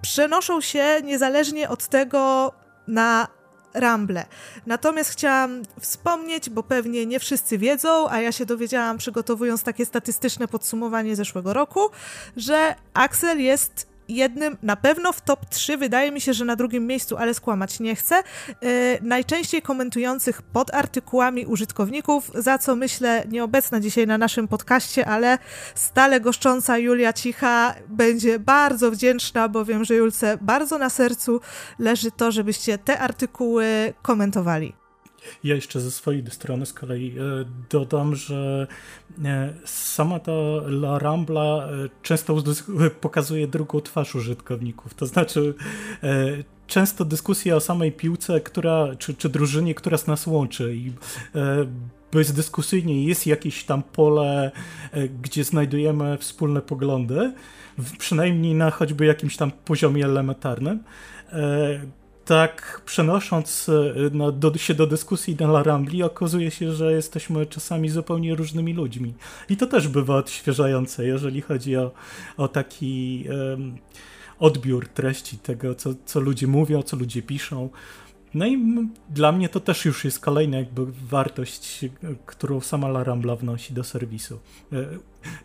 [0.02, 2.52] przenoszą się niezależnie od tego
[2.88, 3.28] na
[3.74, 4.26] Ramble.
[4.66, 10.48] Natomiast chciałam wspomnieć, bo pewnie nie wszyscy wiedzą, a ja się dowiedziałam przygotowując takie statystyczne
[10.48, 11.80] podsumowanie zeszłego roku,
[12.36, 16.86] że Axel jest jednym, na pewno w top 3, wydaje mi się, że na drugim
[16.86, 18.22] miejscu, ale skłamać nie chcę,
[18.62, 18.68] yy,
[19.02, 25.38] najczęściej komentujących pod artykułami użytkowników, za co myślę nieobecna dzisiaj na naszym podcaście, ale
[25.74, 31.40] stale goszcząca Julia Cicha będzie bardzo wdzięczna, bo wiem, że Julce bardzo na sercu
[31.78, 34.83] leży to, żebyście te artykuły komentowali.
[35.44, 37.22] Ja jeszcze ze swojej strony z kolei e,
[37.70, 38.66] dodam, że
[39.24, 40.32] e, sama ta
[40.66, 42.36] La Rambla e, często
[43.00, 44.94] pokazuje drugą twarz użytkowników.
[44.94, 45.54] To znaczy,
[46.66, 50.92] często dyskusja o samej piłce, która, czy, czy drużynie, która z nas łączy i
[52.12, 54.52] bezdyskusyjnie jest jakieś tam pole,
[55.22, 57.32] gdzie znajdujemy wspólne poglądy,
[57.98, 60.84] przynajmniej na choćby jakimś tam poziomie elementarnym
[62.24, 67.88] tak przenosząc e, no, do, się do dyskusji na Rambli, okazuje się, że jesteśmy czasami
[67.88, 69.14] zupełnie różnymi ludźmi.
[69.48, 71.90] I to też bywa odświeżające, jeżeli chodzi o,
[72.36, 73.78] o taki um,
[74.38, 77.68] odbiór treści tego, co, co ludzie mówią, co ludzie piszą.
[78.34, 78.58] No i
[79.08, 81.84] dla mnie to też już jest kolejna jakby wartość,
[82.26, 84.38] którą sama La Rambla wnosi do serwisu.
[84.72, 84.76] E,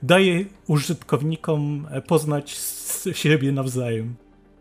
[0.04, 2.58] daje użytkownikom poznać
[3.14, 4.16] siebie nawzajem.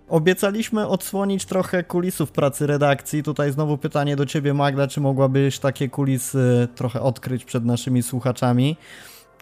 [0.09, 3.23] Obiecaliśmy odsłonić trochę kulisów pracy redakcji.
[3.23, 8.77] Tutaj znowu pytanie do ciebie, Magda, czy mogłabyś takie kulisy trochę odkryć przed naszymi słuchaczami?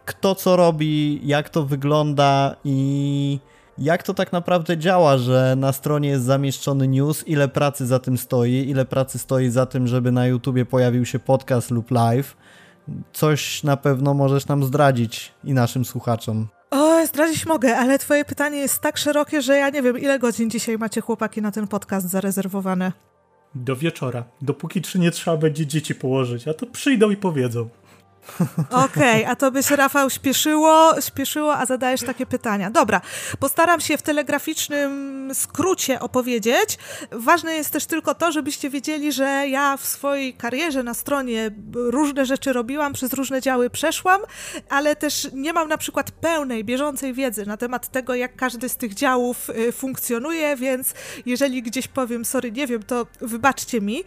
[0.05, 3.39] Kto co robi, jak to wygląda i
[3.79, 8.19] jak to tak naprawdę działa, że na stronie jest zamieszczony news, ile pracy za tym
[8.19, 12.37] stoi, ile pracy stoi za tym, żeby na YouTubie pojawił się podcast lub live.
[13.13, 16.56] Coś na pewno możesz nam zdradzić i naszym słuchaczom.
[16.71, 20.51] O, zdradzić mogę, ale twoje pytanie jest tak szerokie, że ja nie wiem, ile godzin
[20.51, 22.93] dzisiaj macie chłopaki na ten podcast zarezerwowane.
[23.55, 24.25] Do wieczora.
[24.43, 27.69] Dopóki czy nie trzeba będzie dzieci położyć, a to przyjdą i powiedzą.
[28.71, 32.71] Okej, okay, a to by się Rafał śpieszyło, śpieszyło, a zadajesz takie pytania.
[32.71, 33.01] Dobra,
[33.41, 36.79] postaram się w telegraficznym skrócie opowiedzieć.
[37.13, 42.27] Ważne jest też tylko to, żebyście wiedzieli, że ja w swojej karierze na stronie różne
[42.27, 44.21] rzeczy robiłam, przez różne działy przeszłam,
[44.69, 48.77] ale też nie mam na przykład pełnej, bieżącej wiedzy na temat tego, jak każdy z
[48.77, 50.95] tych działów y, funkcjonuje, więc
[51.27, 54.05] jeżeli gdzieś powiem, sorry, nie wiem, to wybaczcie mi,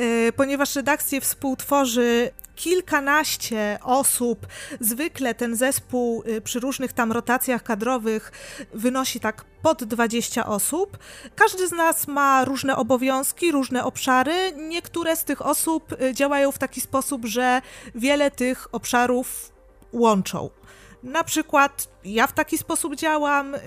[0.00, 4.46] y, ponieważ redakcję współtworzy kilkanaście osób.
[4.80, 8.32] Zwykle ten zespół y, przy różnych tam rotacjach kadrowych
[8.74, 10.98] wynosi tak pod 20 osób.
[11.34, 14.52] Każdy z nas ma różne obowiązki, różne obszary.
[14.56, 17.62] Niektóre z tych osób y, działają w taki sposób, że
[17.94, 19.52] wiele tych obszarów
[19.92, 20.50] łączą.
[21.06, 23.58] Na przykład ja w taki sposób działam, y,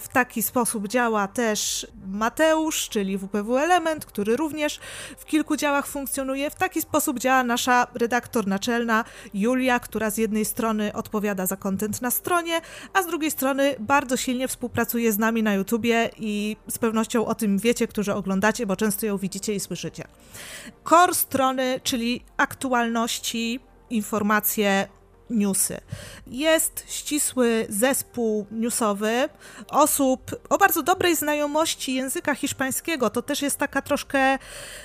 [0.00, 4.80] w taki sposób działa też Mateusz, czyli WPW Element, który również
[5.18, 6.50] w kilku działach funkcjonuje.
[6.50, 12.02] W taki sposób działa nasza redaktor naczelna Julia, która z jednej strony odpowiada za kontent
[12.02, 12.60] na stronie,
[12.92, 17.34] a z drugiej strony bardzo silnie współpracuje z nami na YouTubie i z pewnością o
[17.34, 20.04] tym wiecie, którzy oglądacie, bo często ją widzicie i słyszycie.
[20.88, 23.60] Core strony, czyli aktualności,
[23.90, 24.88] informacje,
[25.30, 25.80] newsy.
[26.26, 29.28] Jest ścisły zespół newsowy
[29.70, 33.10] osób o bardzo dobrej znajomości języka hiszpańskiego.
[33.10, 34.38] To też jest taka troszkę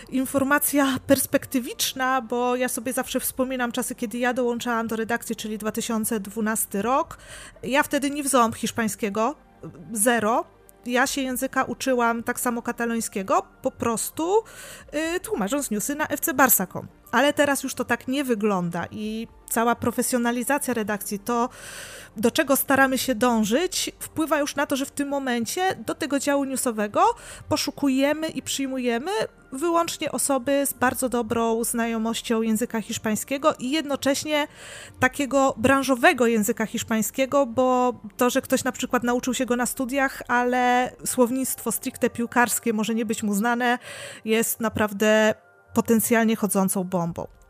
[0.09, 6.81] informacja perspektywiczna, bo ja sobie zawsze wspominam czasy, kiedy ja dołączałam do redakcji, czyli 2012
[6.81, 7.17] rok.
[7.63, 9.35] Ja wtedy nie wziąłam hiszpańskiego,
[9.93, 10.45] zero
[10.85, 14.43] ja się języka uczyłam tak samo katalońskiego, po prostu
[14.93, 16.87] yy, tłumacząc newsy na FC Barsa.com.
[17.11, 21.49] Ale teraz już to tak nie wygląda i cała profesjonalizacja redakcji, to
[22.17, 26.19] do czego staramy się dążyć, wpływa już na to, że w tym momencie do tego
[26.19, 27.01] działu newsowego
[27.49, 29.11] poszukujemy i przyjmujemy
[29.51, 34.47] wyłącznie osoby z bardzo dobrą znajomością języka hiszpańskiego i jednocześnie
[34.99, 40.21] takiego branżowego języka hiszpańskiego, bo to, że ktoś na przykład nauczył się go na studiach,
[40.27, 43.79] ale słownictwo stricte piłkarskie może nie być mu znane,
[44.25, 45.33] jest naprawdę
[45.73, 47.42] potencjalnie chodzącą bombą.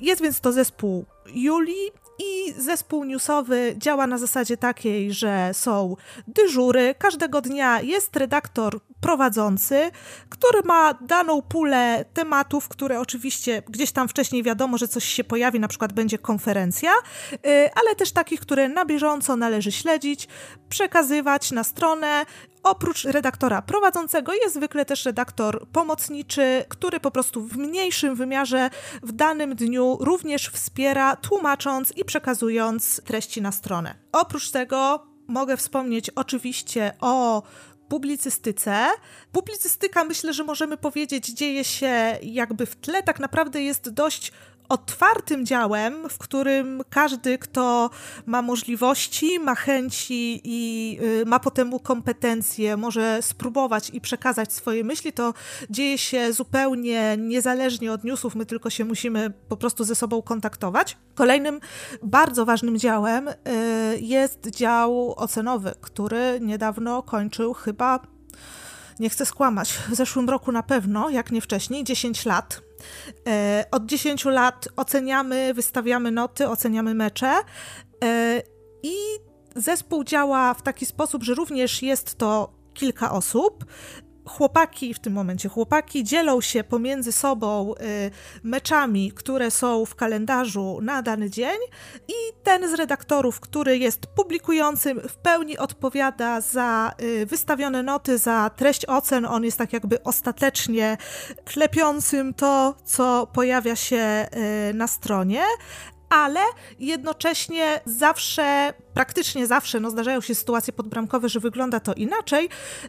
[0.00, 5.96] Jest więc to zespół Julii i zespół newsowy działa na zasadzie takiej, że są
[6.28, 6.94] dyżury.
[6.98, 9.90] Każdego dnia jest redaktor prowadzący,
[10.28, 15.60] który ma daną pulę tematów, które oczywiście gdzieś tam wcześniej wiadomo, że coś się pojawi,
[15.60, 16.90] na przykład będzie konferencja,
[17.32, 17.38] y,
[17.74, 20.28] ale też takich, które na bieżąco należy śledzić,
[20.68, 22.26] przekazywać na stronę.
[22.64, 28.70] Oprócz redaktora prowadzącego jest zwykle też redaktor pomocniczy, który po prostu w mniejszym wymiarze
[29.02, 33.94] w danym dniu również wspiera, tłumacząc i przekazując treści na stronę.
[34.12, 37.42] Oprócz tego mogę wspomnieć oczywiście o
[37.88, 38.86] publicystyce.
[39.32, 44.32] Publicystyka, myślę, że możemy powiedzieć, dzieje się jakby w tle, tak naprawdę jest dość
[44.68, 47.90] otwartym działem, w którym każdy, kto
[48.26, 55.12] ma możliwości, ma chęci i y, ma potem kompetencje, może spróbować i przekazać swoje myśli,
[55.12, 55.34] to
[55.70, 60.96] dzieje się zupełnie niezależnie od newsów, my tylko się musimy po prostu ze sobą kontaktować.
[61.14, 61.60] Kolejnym
[62.02, 63.34] bardzo ważnym działem y,
[64.00, 68.00] jest dział ocenowy, który niedawno kończył chyba
[69.00, 72.62] nie chcę skłamać, w zeszłym roku na pewno, jak nie wcześniej, 10 lat.
[73.26, 77.34] E, od 10 lat oceniamy, wystawiamy noty, oceniamy mecze
[78.04, 78.42] e,
[78.82, 78.94] i
[79.56, 83.64] zespół działa w taki sposób, że również jest to kilka osób
[84.26, 88.10] chłopaki w tym momencie, chłopaki dzielą się pomiędzy sobą y,
[88.42, 91.58] meczami, które są w kalendarzu na dany dzień
[92.08, 92.12] i
[92.42, 98.86] ten z redaktorów, który jest publikującym, w pełni odpowiada za y, wystawione noty, za treść
[98.86, 99.26] ocen.
[99.26, 100.96] On jest tak jakby ostatecznie
[101.44, 104.26] klepiącym to, co pojawia się
[104.70, 105.42] y, na stronie,
[106.08, 106.40] ale
[106.78, 112.48] jednocześnie zawsze praktycznie zawsze no, zdarzają się sytuacje podbramkowe, że wygląda to inaczej.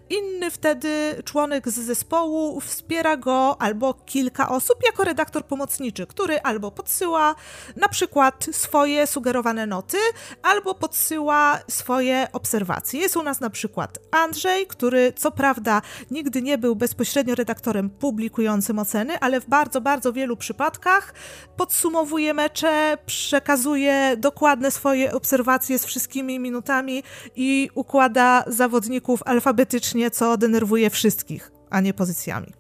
[0.09, 6.71] Inny wtedy członek z zespołu wspiera go albo kilka osób jako redaktor pomocniczy, który albo
[6.71, 7.35] podsyła
[7.75, 9.97] na przykład swoje sugerowane noty,
[10.43, 12.99] albo podsyła swoje obserwacje.
[12.99, 15.81] Jest u nas na przykład Andrzej, który co prawda
[16.11, 21.13] nigdy nie był bezpośrednio redaktorem publikującym oceny, ale w bardzo, bardzo wielu przypadkach
[21.57, 27.03] podsumowuje mecze, przekazuje dokładne swoje obserwacje z wszystkimi minutami
[27.35, 32.53] i układa zawodników alfabetycznie, co denerwuje wszystkich, a nie pozycjami.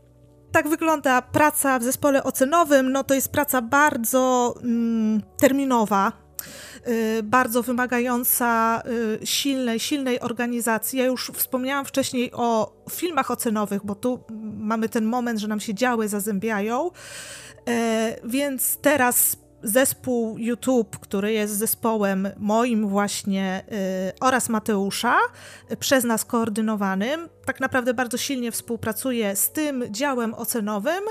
[0.51, 2.91] Tak wygląda praca w zespole ocenowym.
[2.91, 6.11] No to jest praca bardzo mm, terminowa,
[6.87, 8.81] y, bardzo wymagająca
[9.21, 10.99] y, silnej, silnej organizacji.
[10.99, 14.19] Ja już wspomniałam wcześniej o filmach ocenowych, bo tu
[14.57, 16.91] mamy ten moment, że nam się działy zazębiają.
[17.69, 23.63] E, więc teraz zespół YouTube, który jest zespołem moim właśnie
[24.11, 25.17] y, oraz Mateusza,
[25.71, 31.03] y, przez nas koordynowanym, tak naprawdę bardzo silnie współpracuje z tym działem ocenowym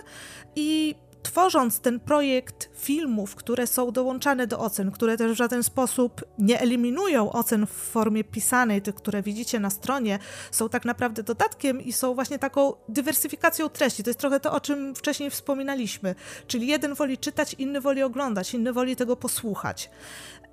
[0.57, 0.95] i
[1.25, 6.61] tworząc ten projekt filmów, które są dołączane do ocen, które też w żaden sposób nie
[6.61, 10.18] eliminują ocen w formie pisanej, tych, które widzicie na stronie,
[10.51, 14.03] są tak naprawdę dodatkiem i są właśnie taką dywersyfikacją treści.
[14.03, 16.14] To jest trochę to, o czym wcześniej wspominaliśmy.
[16.47, 19.91] Czyli jeden woli czytać, inny woli oglądać, inny woli tego posłuchać.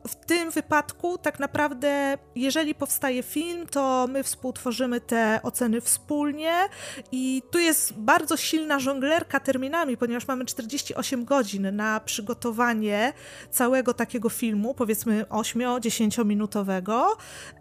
[0.08, 6.54] W tym wypadku, tak naprawdę, jeżeli powstaje film, to my współtworzymy te oceny wspólnie
[7.12, 13.14] i tu jest bardzo silna żonglerka terminami, ponieważ mamy 48 godzin na przygotowanie
[13.52, 17.18] całego takiego filmu, powiedzmy 8-10 minutowego,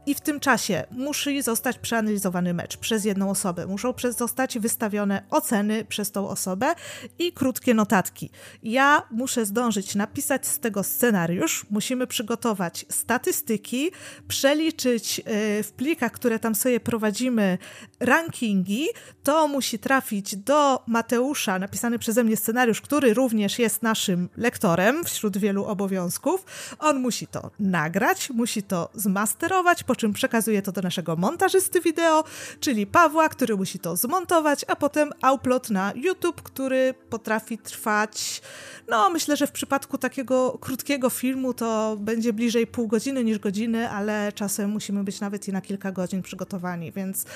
[0.06, 5.84] i w tym czasie musi zostać przeanalizowany mecz przez jedną osobę, muszą zostać wystawione oceny
[5.84, 6.74] przez tą osobę
[7.18, 8.30] i krótkie notatki.
[8.62, 13.90] Ja muszę zdążyć napisać z tego scenariusz, musimy przygotować przygotować statystyki,
[14.28, 15.22] przeliczyć e,
[15.62, 17.58] w plikach, które tam sobie prowadzimy,
[18.00, 18.86] rankingi.
[19.22, 25.38] To musi trafić do Mateusza, napisany przeze mnie scenariusz, który również jest naszym lektorem wśród
[25.38, 26.44] wielu obowiązków.
[26.78, 32.24] On musi to nagrać, musi to zmasterować, po czym przekazuje to do naszego montażysty wideo,
[32.60, 38.42] czyli Pawła, który musi to zmontować, a potem upload na YouTube, który potrafi trwać,
[38.88, 43.90] no myślę, że w przypadku takiego krótkiego filmu to będzie bliżej pół godziny niż godziny,
[43.90, 47.26] ale czasem musimy być nawet i na kilka godzin przygotowani, więc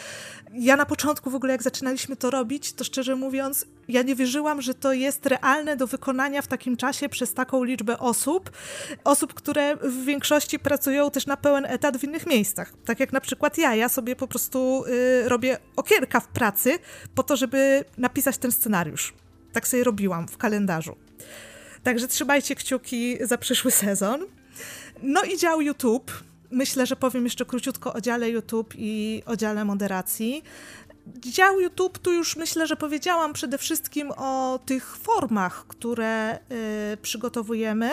[0.55, 4.63] ja na początku w ogóle jak zaczynaliśmy to robić, to szczerze mówiąc, ja nie wierzyłam,
[4.63, 8.51] że to jest realne do wykonania w takim czasie przez taką liczbę osób,
[9.05, 12.73] osób, które w większości pracują też na pełen etat w innych miejscach.
[12.85, 16.79] Tak jak na przykład ja, ja sobie po prostu y, robię okienka w pracy
[17.15, 19.15] po to, żeby napisać ten scenariusz.
[19.53, 20.97] Tak sobie robiłam w kalendarzu.
[21.83, 24.27] Także trzymajcie kciuki za przyszły sezon.
[25.03, 26.13] No i dział YouTube.
[26.55, 30.43] Myślę, że powiem jeszcze króciutko o dziale YouTube i o dziale moderacji.
[31.21, 36.39] Dział YouTube, tu już myślę, że powiedziałam przede wszystkim o tych formach, które
[36.93, 37.91] y, przygotowujemy.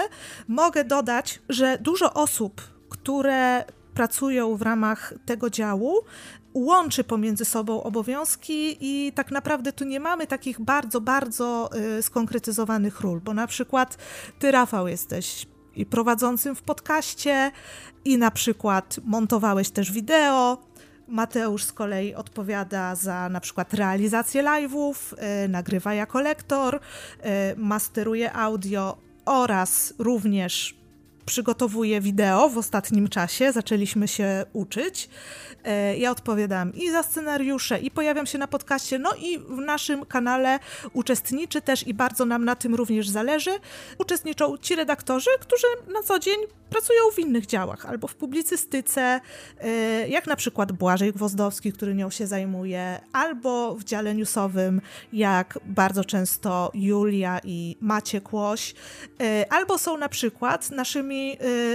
[0.48, 6.00] Mogę dodać, że dużo osób, które pracują w ramach tego działu,
[6.54, 13.02] łączy pomiędzy sobą obowiązki i tak naprawdę tu nie mamy takich bardzo, bardzo y, skonkretyzowanych
[13.02, 13.98] ról, bo na przykład
[14.40, 17.52] ty, Rafał, jesteś i prowadzącym w podcaście,
[18.06, 20.58] i na przykład montowałeś też wideo.
[21.08, 24.96] Mateusz z kolei odpowiada za na przykład realizację live'ów,
[25.42, 26.80] yy, nagrywa jako lektor,
[27.24, 30.81] yy, masteruje audio oraz również
[31.26, 35.10] przygotowuje wideo w ostatnim czasie, zaczęliśmy się uczyć.
[35.64, 40.06] E, ja odpowiadam i za scenariusze, i pojawiam się na podcaście, no i w naszym
[40.06, 40.60] kanale
[40.94, 43.52] uczestniczy też i bardzo nam na tym również zależy.
[43.98, 46.38] Uczestniczą ci redaktorzy, którzy na co dzień
[46.70, 49.22] pracują w innych działach, albo w publicystyce,
[49.60, 49.70] e,
[50.08, 54.82] jak na przykład Błażej Gwozdowski, który nią się zajmuje, albo w dziale newsowym,
[55.14, 58.74] jak bardzo często Julia i Maciek Łoś,
[59.22, 61.21] e, albo są na przykład naszymi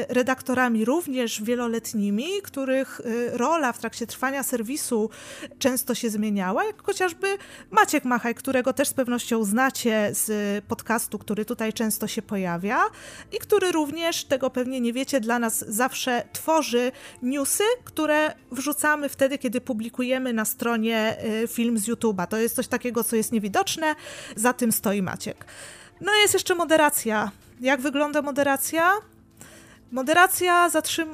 [0.09, 3.01] redaktorami również wieloletnimi, których
[3.32, 5.11] rola w trakcie trwania serwisu
[5.59, 7.38] często się zmieniała, jak chociażby
[7.70, 12.84] Maciek Machaj, którego też z pewnością znacie z podcastu, który tutaj często się pojawia
[13.32, 16.92] i który również, tego pewnie nie wiecie, dla nas zawsze tworzy
[17.22, 22.26] newsy, które wrzucamy wtedy, kiedy publikujemy na stronie y, film z YouTube'a.
[22.26, 23.94] To jest coś takiego, co jest niewidoczne,
[24.36, 25.44] za tym stoi Maciek.
[26.01, 27.30] No i jest jeszcze moderacja.
[27.61, 28.92] Jak wygląda moderacja?
[29.93, 30.70] Moderacja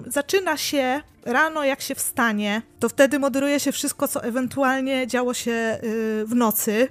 [0.06, 5.50] zaczyna się rano, jak się wstanie, to wtedy moderuje się wszystko, co ewentualnie działo się
[5.82, 6.88] yy, w nocy.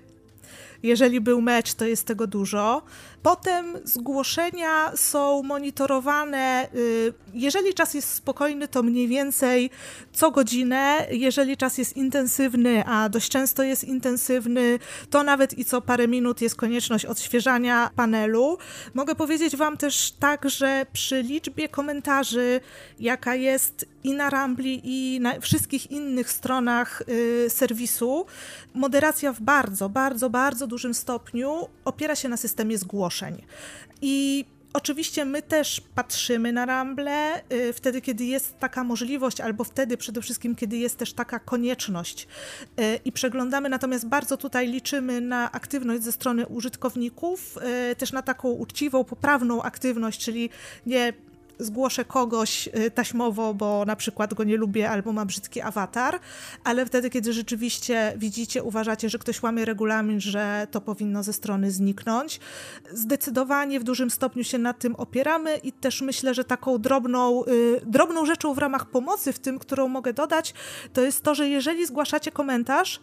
[0.84, 2.82] Jeżeli był mecz, to jest tego dużo.
[3.24, 6.67] Potem zgłoszenia są monitorowane.
[6.76, 9.69] Y, jeżeli czas jest spokojny, to mniej więcej
[10.13, 11.07] co godzinę.
[11.11, 16.41] Jeżeli czas jest intensywny, a dość często jest intensywny, to nawet i co parę minut
[16.41, 18.57] jest konieczność odświeżania panelu.
[18.93, 22.59] Mogę powiedzieć Wam też tak, że przy liczbie komentarzy,
[22.99, 28.26] jaka jest i na Rambli, i na wszystkich innych stronach y, serwisu,
[28.74, 33.41] moderacja w bardzo, bardzo, bardzo dużym stopniu opiera się na systemie zgłoszeń ogłoszeń.
[34.01, 39.97] I Oczywiście my też patrzymy na Ramble y, wtedy, kiedy jest taka możliwość, albo wtedy
[39.97, 42.28] przede wszystkim, kiedy jest też taka konieczność
[42.80, 47.57] y, i przeglądamy, natomiast bardzo tutaj liczymy na aktywność ze strony użytkowników,
[47.91, 50.49] y, też na taką uczciwą, poprawną aktywność, czyli
[50.86, 51.14] nie
[51.60, 56.20] zgłoszę kogoś y, taśmowo, bo na przykład go nie lubię albo ma brzydki awatar,
[56.64, 61.72] ale wtedy, kiedy rzeczywiście widzicie, uważacie, że ktoś łamie regulamin, że to powinno ze strony
[61.72, 62.39] zniknąć.
[62.91, 67.82] Zdecydowanie w dużym stopniu się na tym opieramy i też myślę, że taką drobną, yy,
[67.86, 70.54] drobną rzeczą w ramach pomocy, w tym, którą mogę dodać,
[70.93, 72.99] to jest to, że jeżeli zgłaszacie komentarz,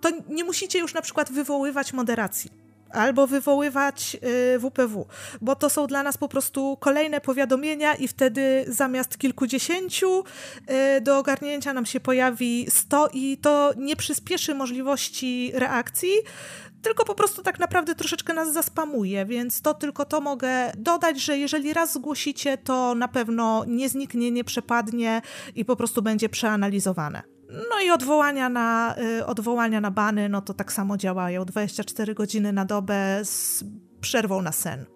[0.00, 4.16] to nie musicie już na przykład wywoływać moderacji albo wywoływać
[4.58, 10.24] WPW, y, bo to są dla nas po prostu kolejne powiadomienia i wtedy zamiast kilkudziesięciu
[10.96, 16.12] y, do ogarnięcia nam się pojawi 100 i to nie przyspieszy możliwości reakcji,
[16.82, 21.38] tylko po prostu tak naprawdę troszeczkę nas zaspamuje, więc to tylko to mogę dodać, że
[21.38, 25.22] jeżeli raz zgłosicie, to na pewno nie zniknie, nie przepadnie
[25.54, 27.37] i po prostu będzie przeanalizowane.
[27.48, 32.52] No i odwołania na, y, odwołania na bany, no to tak samo działają 24 godziny
[32.52, 33.64] na dobę z
[34.00, 34.86] przerwą na sen.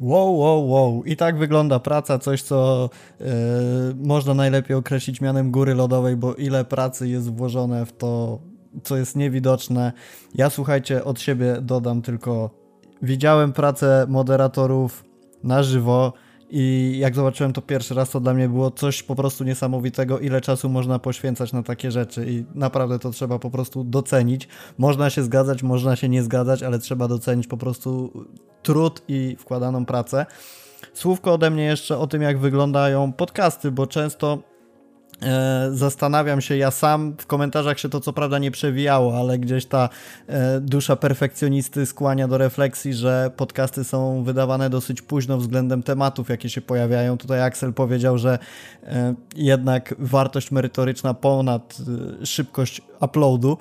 [0.00, 1.04] Wow, wow, wow.
[1.04, 2.90] I tak wygląda praca, coś co
[3.20, 3.26] yy,
[3.96, 8.40] można najlepiej określić mianem góry lodowej, bo ile pracy jest włożone w to,
[8.82, 9.92] co jest niewidoczne.
[10.34, 12.50] Ja słuchajcie, od siebie dodam tylko,
[13.02, 15.04] widziałem pracę moderatorów
[15.44, 16.12] na żywo
[16.54, 20.40] i jak zobaczyłem to pierwszy raz, to dla mnie było coś po prostu niesamowitego, ile
[20.40, 24.48] czasu można poświęcać na takie rzeczy i naprawdę to trzeba po prostu docenić.
[24.78, 28.12] Można się zgadzać, można się nie zgadzać, ale trzeba docenić po prostu
[28.62, 30.26] trud i wkładaną pracę.
[30.94, 34.51] Słówko ode mnie jeszcze o tym, jak wyglądają podcasty, bo często
[35.72, 39.88] zastanawiam się, ja sam w komentarzach się to co prawda nie przewijało, ale gdzieś ta
[40.26, 46.48] e, dusza perfekcjonisty skłania do refleksji, że podcasty są wydawane dosyć późno względem tematów, jakie
[46.48, 47.18] się pojawiają.
[47.18, 48.38] Tutaj Axel powiedział, że
[48.82, 51.76] e, jednak wartość merytoryczna ponad
[52.24, 53.58] szybkość uploadu.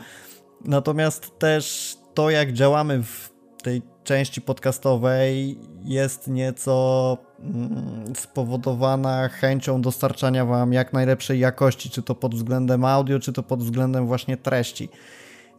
[0.65, 3.31] Natomiast też to, jak działamy w
[3.63, 12.15] tej części podcastowej jest nieco mm, spowodowana chęcią dostarczania Wam jak najlepszej jakości, czy to
[12.15, 14.89] pod względem audio, czy to pod względem właśnie treści.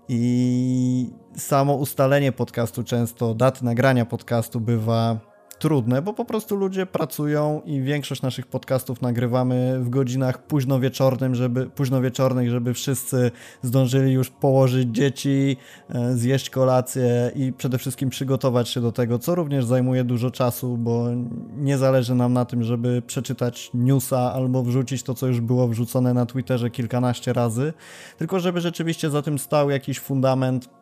[0.09, 5.32] I samo ustalenie podcastu, często daty nagrania podcastu bywa
[5.63, 11.35] trudne, bo po prostu ludzie pracują i większość naszych podcastów nagrywamy w godzinach późno wieczornym,
[11.35, 13.31] żeby, późno wieczornych, żeby wszyscy
[13.63, 15.57] zdążyli już położyć dzieci,
[15.89, 20.77] e, zjeść kolację i przede wszystkim przygotować się do tego, co również zajmuje dużo czasu,
[20.77, 21.07] bo
[21.57, 26.15] nie zależy nam na tym, żeby przeczytać newsa albo wrzucić to, co już było wrzucone
[26.15, 27.73] na Twitterze kilkanaście razy,
[28.19, 30.82] tylko żeby rzeczywiście za tym stał jakiś fundament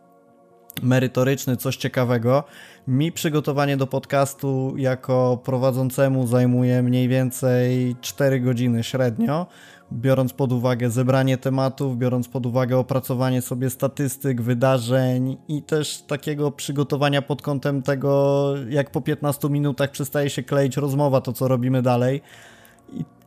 [0.82, 2.44] merytoryczny, coś ciekawego.
[2.88, 9.46] Mi przygotowanie do podcastu jako prowadzącemu zajmuje mniej więcej 4 godziny średnio,
[9.92, 16.50] biorąc pod uwagę zebranie tematów, biorąc pod uwagę opracowanie sobie statystyk, wydarzeń i też takiego
[16.50, 21.82] przygotowania pod kątem tego, jak po 15 minutach przestaje się kleić rozmowa, to co robimy
[21.82, 22.22] dalej.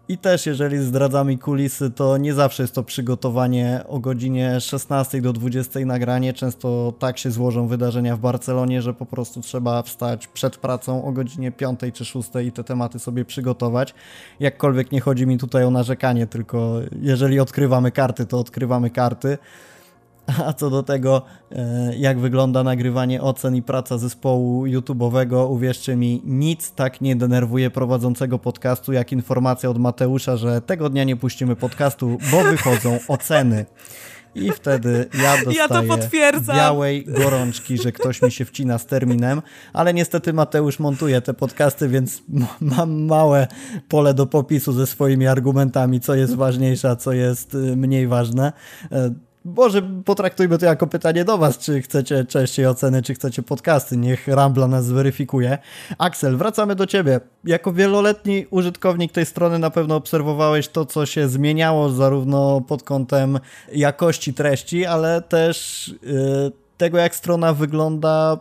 [0.09, 5.33] I też, jeżeli zdradzamy kulisy, to nie zawsze jest to przygotowanie o godzinie 16 do
[5.33, 6.33] 20 nagranie.
[6.33, 11.11] Często tak się złożą wydarzenia w Barcelonie, że po prostu trzeba wstać przed pracą o
[11.11, 13.93] godzinie 5 czy 6 i te tematy sobie przygotować.
[14.39, 19.37] Jakkolwiek nie chodzi mi tutaj o narzekanie, tylko jeżeli odkrywamy karty, to odkrywamy karty.
[20.45, 21.21] A co do tego,
[21.51, 27.69] e, jak wygląda nagrywanie ocen i praca zespołu YouTube'owego, uwierzcie mi, nic tak nie denerwuje
[27.69, 33.65] prowadzącego podcastu, jak informacja od Mateusza, że tego dnia nie puścimy podcastu, bo wychodzą oceny.
[34.35, 39.41] I wtedy ja dostaję ja białej gorączki, że ktoś mi się wcina z terminem,
[39.73, 42.23] ale niestety Mateusz montuje te podcasty, więc
[42.61, 43.47] mam małe
[43.89, 48.53] pole do popisu ze swoimi argumentami, co jest ważniejsze, a co jest y, mniej ważne.
[49.45, 53.97] E, może potraktujmy to jako pytanie do Was, czy chcecie częściej oceny, czy chcecie podcasty.
[53.97, 55.57] Niech Rambla nas zweryfikuje.
[55.97, 57.19] Axel, wracamy do Ciebie.
[57.43, 63.39] Jako wieloletni użytkownik tej strony na pewno obserwowałeś to, co się zmieniało zarówno pod kątem
[63.71, 68.37] jakości treści, ale też yy, tego, jak strona wygląda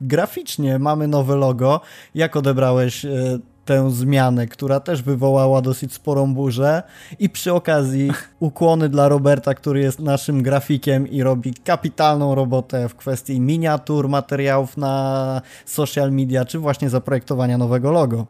[0.00, 0.78] graficznie.
[0.78, 1.80] Mamy nowe logo.
[2.14, 6.82] Jak odebrałeś yy, tę zmianę, która też wywołała dosyć sporą burzę
[7.18, 8.10] i przy okazji
[8.40, 14.76] ukłony dla Roberta, który jest naszym grafikiem i robi kapitalną robotę w kwestii miniatur, materiałów
[14.76, 18.26] na social media, czy właśnie zaprojektowania nowego logo.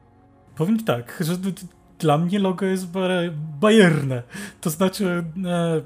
[0.57, 1.37] Powiem tak, że
[1.99, 2.87] dla mnie logo jest
[3.61, 4.23] bajerne.
[4.61, 5.81] To znaczy e,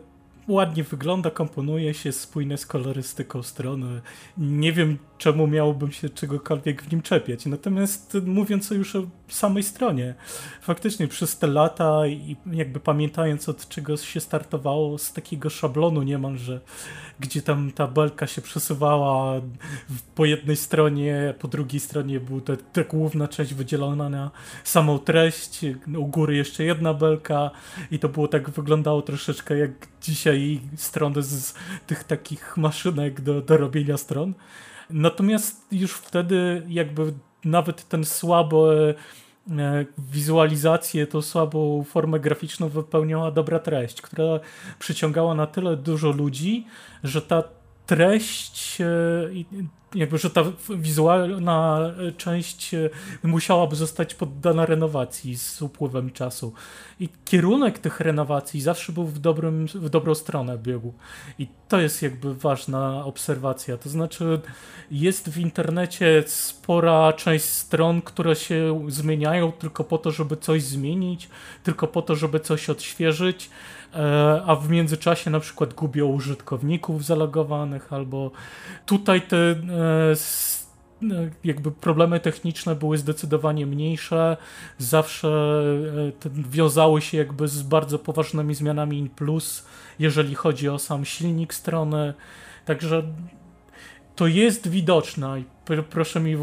[0.49, 4.01] ładnie wygląda, komponuje się, spójne z kolorystyką strony.
[4.39, 7.47] Nie wiem, czemu miałbym się czegokolwiek w nim czepiać.
[7.47, 10.15] Natomiast mówiąc już o samej stronie,
[10.63, 16.61] faktycznie przez te lata i jakby pamiętając od czego się startowało z takiego szablonu niemalże,
[17.21, 19.41] gdzie tam ta belka się przesuwała
[20.15, 24.31] po jednej stronie, po drugiej stronie była ta, ta główna część wydzielona na
[24.65, 25.61] samą treść,
[25.97, 27.51] u góry jeszcze jedna belka
[27.91, 29.71] i to było tak, wyglądało troszeczkę jak
[30.03, 31.55] dzisiaj strony z
[31.87, 34.35] tych takich maszynek do, do robienia stron.
[34.93, 37.13] Natomiast już wtedy jakby
[37.45, 38.95] nawet ten słabo e,
[39.99, 44.41] wizualizację, tą słabą formę graficzną wypełniała dobra treść, która
[44.79, 46.67] przyciągała na tyle dużo ludzi,
[47.05, 47.43] że ta
[47.87, 48.79] treść
[49.95, 50.43] jakby, że ta
[50.77, 51.81] wizualna
[52.17, 52.91] część e,
[53.23, 56.53] musiałaby zostać poddana renowacji z upływem czasu.
[57.01, 60.93] I kierunek tych renowacji zawsze był w, dobrym, w dobrą stronę biegu.
[61.39, 63.77] I to jest jakby ważna obserwacja.
[63.77, 64.41] To znaczy,
[64.91, 71.29] jest w internecie spora część stron, które się zmieniają tylko po to, żeby coś zmienić,
[71.63, 73.51] tylko po to, żeby coś odświeżyć
[73.95, 78.31] E, a w międzyczasie na przykład gubią użytkowników zalogowanych, albo
[78.87, 79.57] tutaj te e,
[81.45, 84.37] jakby problemy techniczne były zdecydowanie mniejsze,
[84.79, 85.63] zawsze
[86.51, 89.67] wiązały się jakby z bardzo poważnymi zmianami in plus,
[89.99, 92.15] jeżeli chodzi o sam silnik strony,
[92.65, 93.03] także
[94.17, 95.45] to jest widoczne i
[95.91, 96.37] proszę mi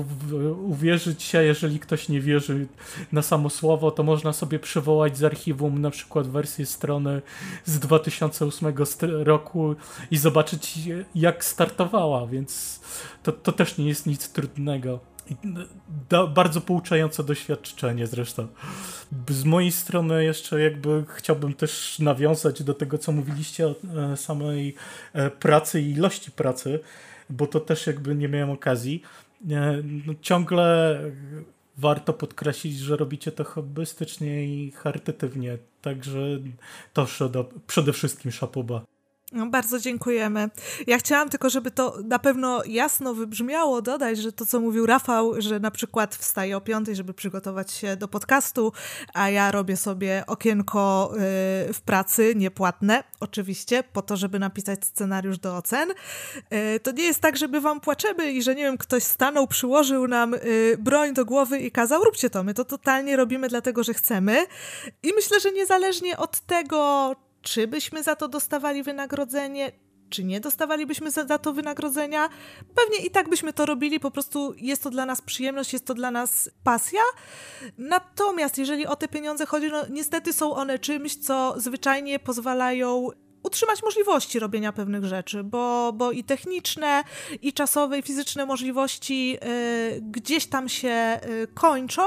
[0.63, 2.67] uwierzyć, a jeżeli ktoś nie wierzy
[3.11, 7.21] na samo słowo, to można sobie przywołać z archiwum na przykład wersję strony
[7.65, 8.73] z 2008
[9.23, 9.75] roku
[10.11, 10.79] i zobaczyć
[11.15, 12.79] jak startowała, więc
[13.23, 14.99] to, to też nie jest nic trudnego.
[16.09, 18.47] Da, bardzo pouczające doświadczenie zresztą.
[19.29, 23.75] Z mojej strony jeszcze jakby chciałbym też nawiązać do tego, co mówiliście o
[24.11, 24.75] e, samej
[25.13, 26.79] e, pracy i ilości pracy
[27.29, 29.01] bo to też jakby nie miałem okazji.
[30.05, 30.99] No, ciągle
[31.77, 36.19] warto podkreślić, że robicie to hobbystycznie i charytatywnie, także
[36.93, 37.07] to
[37.67, 38.81] przede wszystkim szapoba.
[39.31, 40.49] No, bardzo dziękujemy.
[40.87, 45.41] Ja chciałam tylko, żeby to na pewno jasno wybrzmiało, dodać, że to, co mówił Rafał,
[45.41, 48.73] że na przykład wstaje o piątej, żeby przygotować się do podcastu,
[49.13, 51.17] a ja robię sobie okienko y,
[51.73, 55.89] w pracy, niepłatne, oczywiście, po to, żeby napisać scenariusz do ocen.
[56.75, 60.07] Y, to nie jest tak, żeby wam płaczemy i że, nie wiem, ktoś stanął, przyłożył
[60.07, 62.43] nam y, broń do głowy i kazał, róbcie to.
[62.43, 64.45] My to totalnie robimy dlatego, że chcemy.
[65.03, 69.71] I myślę, że niezależnie od tego, czy byśmy za to dostawali wynagrodzenie,
[70.09, 72.29] czy nie dostawalibyśmy za, to wynagrodzenia.
[72.75, 75.93] Pewnie i tak byśmy to robili, po prostu jest to dla nas przyjemność, jest to
[75.93, 77.01] dla nas pasja.
[77.77, 83.07] Natomiast jeżeli o te pieniądze chodzi, no niestety są one czymś, co zwyczajnie pozwalają
[83.43, 87.03] utrzymać możliwości robienia pewnych rzeczy, bo, bo i techniczne,
[87.41, 89.37] i czasowe, i fizyczne możliwości
[89.95, 92.01] y, gdzieś tam się y, kończą,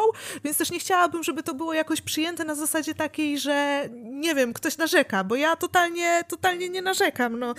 [0.45, 4.53] więc też nie chciałabym, żeby to było jakoś przyjęte na zasadzie takiej, że nie wiem,
[4.53, 7.39] ktoś narzeka, bo ja totalnie, totalnie nie narzekam.
[7.39, 7.55] No,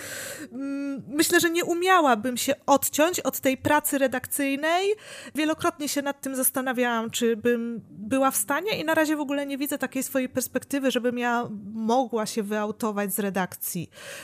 [0.52, 4.94] mm, myślę, że nie umiałabym się odciąć od tej pracy redakcyjnej.
[5.34, 9.46] Wielokrotnie się nad tym zastanawiałam, czy bym była w stanie i na razie w ogóle
[9.46, 13.63] nie widzę takiej swojej perspektywy, żebym ja mogła się wyautować z redakcji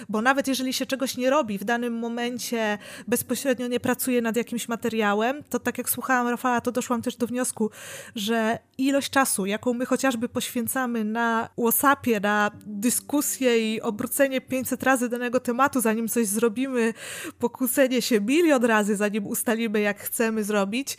[0.09, 2.79] bo nawet jeżeli się czegoś nie robi, w danym momencie
[3.09, 7.27] bezpośrednio nie pracuje nad jakimś materiałem, to tak jak słuchałam Rafała, to doszłam też do
[7.27, 7.71] wniosku,
[8.15, 15.09] że ilość czasu, jaką my chociażby poświęcamy na WhatsAppie, na dyskusję i obrócenie 500 razy
[15.09, 16.95] danego tematu, zanim coś zrobimy,
[17.39, 20.97] pokłócenie się milion razy, zanim ustalimy, jak chcemy zrobić,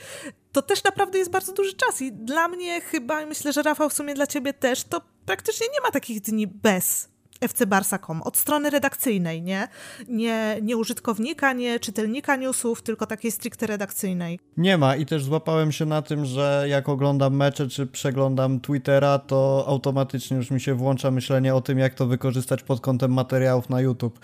[0.52, 2.02] to też naprawdę jest bardzo duży czas.
[2.02, 5.82] I dla mnie chyba, myślę, że Rafał w sumie dla ciebie też, to praktycznie nie
[5.82, 7.11] ma takich dni bez
[7.48, 9.68] fcbarsa.com od strony redakcyjnej, nie?
[10.08, 10.58] nie?
[10.62, 14.40] Nie użytkownika, nie czytelnika newsów, tylko takiej stricte redakcyjnej.
[14.58, 19.20] Nie ma i też złapałem się na tym, że jak oglądam mecze czy przeglądam Twittera,
[19.20, 23.70] to automatycznie już mi się włącza myślenie o tym, jak to wykorzystać pod kątem materiałów
[23.70, 24.20] na YouTube.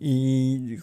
[0.00, 0.78] I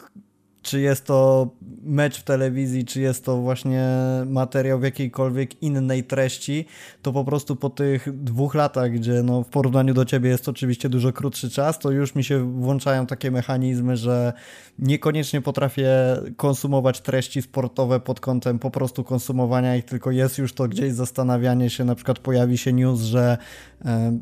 [0.66, 1.48] czy jest to
[1.84, 3.88] mecz w telewizji, czy jest to właśnie
[4.26, 6.66] materiał w jakiejkolwiek innej treści,
[7.02, 10.90] to po prostu po tych dwóch latach, gdzie no w porównaniu do ciebie jest oczywiście
[10.90, 14.34] dużo krótszy czas, to już mi się włączają takie mechanizmy, że
[14.80, 15.90] niekoniecznie potrafię
[16.38, 21.70] konsumować treści sportowe pod kątem po prostu konsumowania ich, tylko jest już to gdzieś zastanawianie
[21.70, 23.38] się, na przykład pojawi się news, że
[23.86, 24.18] e,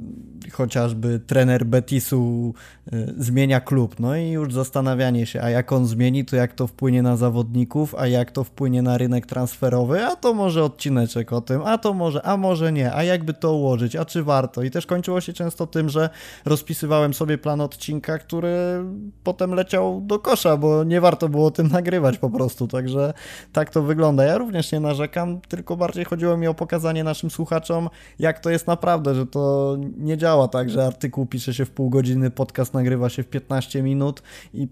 [0.52, 2.54] chociażby trener Betisu
[2.92, 6.68] e, zmienia klub, no i już zastanawianie się, a jak on zmieni, to jak to
[6.68, 11.42] wpłynie na zawodników, a jak to wpłynie na rynek transferowy, a to może odcineczek o
[11.42, 14.64] tym, a to może, a może nie, a jakby to ułożyć, a czy warto.
[14.64, 16.10] I też kończyło się często tym, że
[16.46, 18.84] rozpisywałem sobie plan odcinka, który
[19.24, 23.14] potem leciał do kosza, bo nie warto było tym nagrywać po prostu, także
[23.54, 24.24] tak to wygląda.
[24.24, 28.68] Ja również nie narzekam, tylko bardziej chodziło mi o pokazanie naszym słuchaczom, jak to jest
[28.68, 33.10] naprawdę, że to nie działa tak, że artykuł pisze się w pół godziny, podcast nagrywa
[33.10, 34.24] się w 15 minut
[34.54, 34.68] i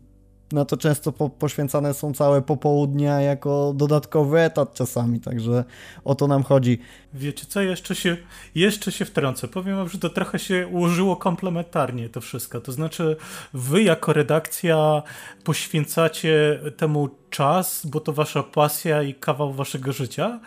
[0.52, 5.64] na to często po, poświęcane są całe popołudnia jako dodatkowy etat czasami, także
[6.04, 6.80] o to nam chodzi.
[7.14, 8.18] Wiecie co, jeszcze się,
[8.56, 9.48] jeszcze się wtrącę.
[9.48, 12.62] Powiem wam, że to trochę się ułożyło komplementarnie to wszystko.
[12.62, 13.16] To znaczy
[13.54, 15.04] wy jako redakcja
[15.44, 20.40] poświęcacie temu czas, bo to wasza pasja i kawał waszego życia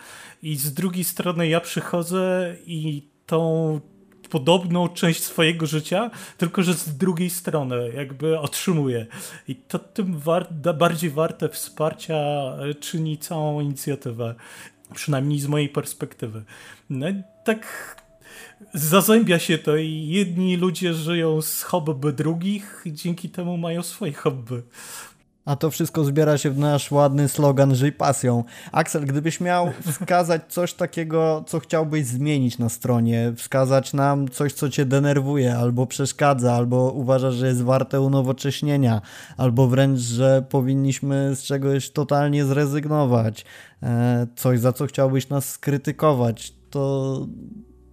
[0.43, 3.81] i z drugiej strony ja przychodzę i tą
[4.35, 9.07] podobną część swojego życia, tylko że z drugiej strony jakby otrzymuje.
[9.49, 12.23] I to tym war bardziej warte wsparcia
[12.81, 14.35] czyni całą inicjatywę.
[14.95, 16.45] Przynajmniej z mojej perspektywy.
[16.91, 17.07] No,
[17.45, 17.67] tak
[18.75, 24.13] zazębia się to i jedni ludzie żyją z hobby drugich i dzięki temu mają swoje
[24.13, 24.63] hobby.
[25.45, 28.45] A to wszystko zbiera się w nasz ładny slogan Żyj pasją.
[28.73, 34.69] Axel, gdybyś miał wskazać coś takiego, co chciałbyś zmienić na stronie, wskazać nam coś, co
[34.69, 39.01] cię denerwuje, albo przeszkadza, albo uważasz, że jest warte unowocześnienia,
[39.37, 43.45] albo wręcz, że powinniśmy z czegoś totalnie zrezygnować,
[43.83, 47.27] e, coś, za co chciałbyś nas skrytykować, to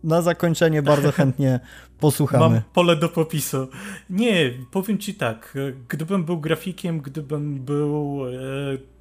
[0.03, 1.59] na zakończenie bardzo chętnie
[1.99, 2.55] posłuchamy.
[2.55, 3.67] Mam pole do popisu.
[4.09, 5.57] Nie, powiem ci tak.
[5.89, 8.31] Gdybym był grafikiem, gdybym był e,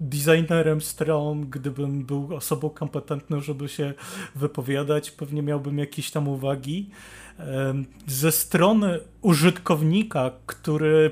[0.00, 3.94] designerem stron, gdybym był osobą kompetentną, żeby się
[4.34, 6.90] wypowiadać, pewnie miałbym jakieś tam uwagi.
[7.38, 7.74] E,
[8.06, 11.10] ze strony użytkownika, który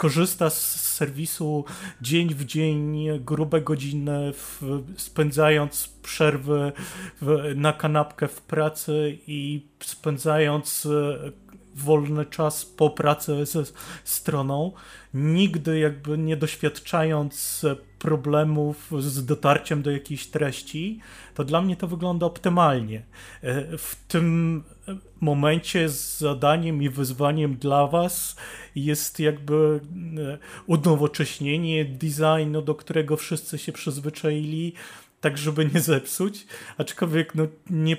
[0.00, 1.64] korzysta z serwisu
[2.00, 4.62] dzień w dzień, grube godziny, w,
[4.96, 6.72] spędzając przerwy
[7.20, 11.18] w, na kanapkę w pracy i spędzając e,
[11.74, 13.62] wolny czas po pracy ze
[14.04, 14.72] stroną,
[15.14, 17.66] nigdy jakby nie doświadczając
[17.98, 21.00] problemów z dotarciem do jakiejś treści,
[21.40, 23.02] to dla mnie to wygląda optymalnie.
[23.42, 24.62] E, w tym
[25.20, 28.36] momencie zadaniem i wyzwaniem dla Was
[28.74, 29.80] jest jakby
[30.18, 34.72] e, unowocześnienie designu, do którego wszyscy się przyzwyczaili,
[35.20, 36.46] tak żeby nie zepsuć,
[36.78, 37.96] aczkolwiek no, nie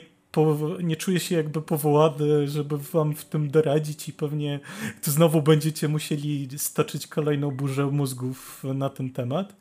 [0.84, 4.60] nie czuję się jakby powołany, żeby wam w tym doradzić i pewnie
[5.04, 9.56] to znowu będziecie musieli stoczyć kolejną burzę mózgów na ten temat.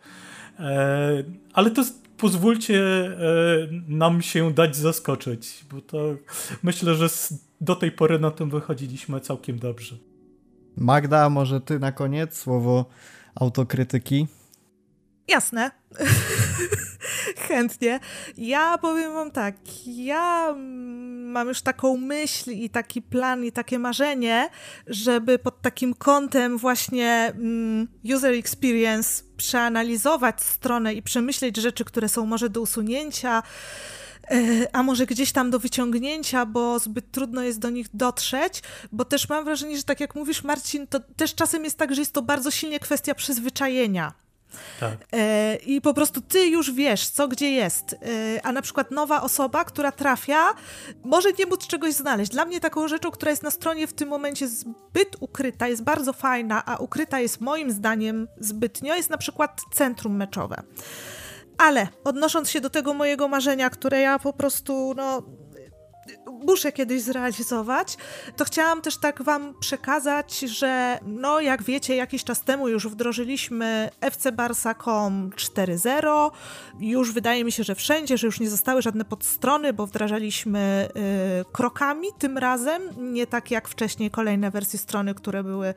[0.59, 1.83] E, ale to
[2.17, 3.13] pozwólcie e,
[3.89, 6.17] nam się dać zaskoczyć, bo to
[6.63, 7.09] myślę, że
[7.61, 9.97] do tej pory na tym wychodziliśmy całkiem dobrze.
[10.77, 12.85] Magda, może ty na koniec słowo
[13.35, 14.27] autokrytyki?
[15.29, 15.71] Jasne.
[17.49, 18.01] Chętnie.
[18.37, 19.55] Ja powiem wam tak,
[19.87, 20.55] ja
[21.31, 24.51] mam już taką myśl i taki plan i takie marzenie,
[24.87, 32.27] żeby pod takim kątem właśnie mm, user experience przeanalizować stronę i przemyśleć rzeczy, które są
[32.27, 33.43] może do usunięcia,
[34.31, 34.37] e,
[34.73, 38.63] a może gdzieś tam do wyciągnięcia, bo zbyt trudno jest do nich dotrzeć,
[38.93, 42.01] bo też mam wrażenie, że tak jak mówisz Marcin, to też czasem jest tak, że
[42.01, 44.13] jest to bardzo silnie kwestia przyzwyczajenia.
[44.81, 44.97] Tak.
[45.13, 47.93] E, I po prostu ty już wiesz, co gdzie jest.
[47.93, 47.97] E,
[48.47, 50.55] a na przykład nowa osoba, która trafia,
[51.05, 52.33] może nie móc czegoś znaleźć.
[52.33, 56.13] Dla mnie taką rzeczą, która jest na stronie w tym momencie zbyt ukryta, jest bardzo
[56.13, 60.63] fajna, a ukryta jest moim zdaniem zbytnio, jest na przykład centrum meczowe.
[61.59, 65.23] Ale odnosząc się do tego mojego marzenia, które ja po prostu, no,
[66.27, 67.97] muszę kiedyś zrealizować,
[68.37, 73.91] to chciałam też tak wam przekazać, że no jak wiecie, jakiś czas temu już wdrożyliśmy
[74.01, 76.31] FC Barsa.com 4.0.
[76.81, 80.89] Już wydaje mi się, że wszędzie, że już nie zostały żadne podstrony, bo wdrażaliśmy
[81.41, 85.75] y, krokami tym razem, nie tak jak wcześniej kolejne wersje strony, które były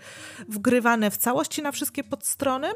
[0.49, 2.67] wgrywane w całości na wszystkie podstrony.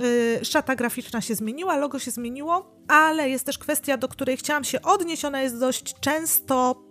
[0.00, 4.64] Y, szata graficzna się zmieniła, logo się zmieniło, ale jest też kwestia, do której chciałam
[4.64, 5.24] się odnieść.
[5.24, 6.83] Ona jest dość często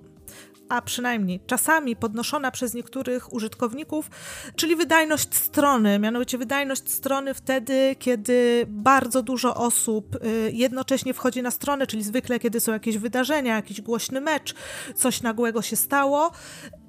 [0.70, 4.10] a przynajmniej czasami podnoszona przez niektórych użytkowników,
[4.56, 6.00] czyli wydajność strony.
[6.00, 12.40] Mianowicie wydajność strony wtedy, kiedy bardzo dużo osób y, jednocześnie wchodzi na stronę, czyli zwykle
[12.40, 14.56] kiedy są jakieś wydarzenia, jakiś głośny mecz,
[14.96, 16.32] coś nagłego się stało.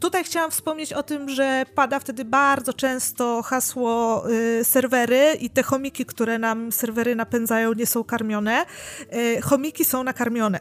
[0.04, 5.62] Tutaj chciałam wspomnieć o tym, że pada wtedy bardzo często hasło y, serwery i te
[5.62, 8.66] chomiki, które nam serwery napędzają, nie są karmione.
[9.14, 10.60] Y, chomiki są nakarmione.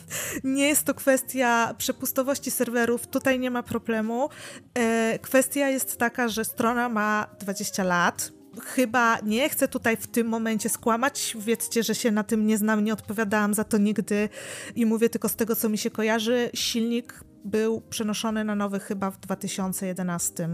[0.44, 4.28] nie jest to kwestia przepustowości serwerów, tutaj nie ma problemu.
[4.74, 8.32] E, kwestia jest taka, że strona ma 20 lat.
[8.60, 11.36] Chyba nie chcę tutaj w tym momencie skłamać.
[11.38, 14.28] Wiedzcie, że się na tym nie znam, nie odpowiadałam za to nigdy
[14.74, 16.50] i mówię tylko z tego, co mi się kojarzy.
[16.54, 20.48] Silnik był przenoszony na nowy chyba w 2011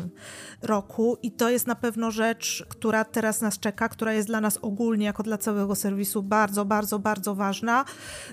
[0.63, 4.59] roku i to jest na pewno rzecz, która teraz nas czeka, która jest dla nas
[4.63, 7.85] ogólnie, jako dla całego serwisu bardzo, bardzo, bardzo ważna,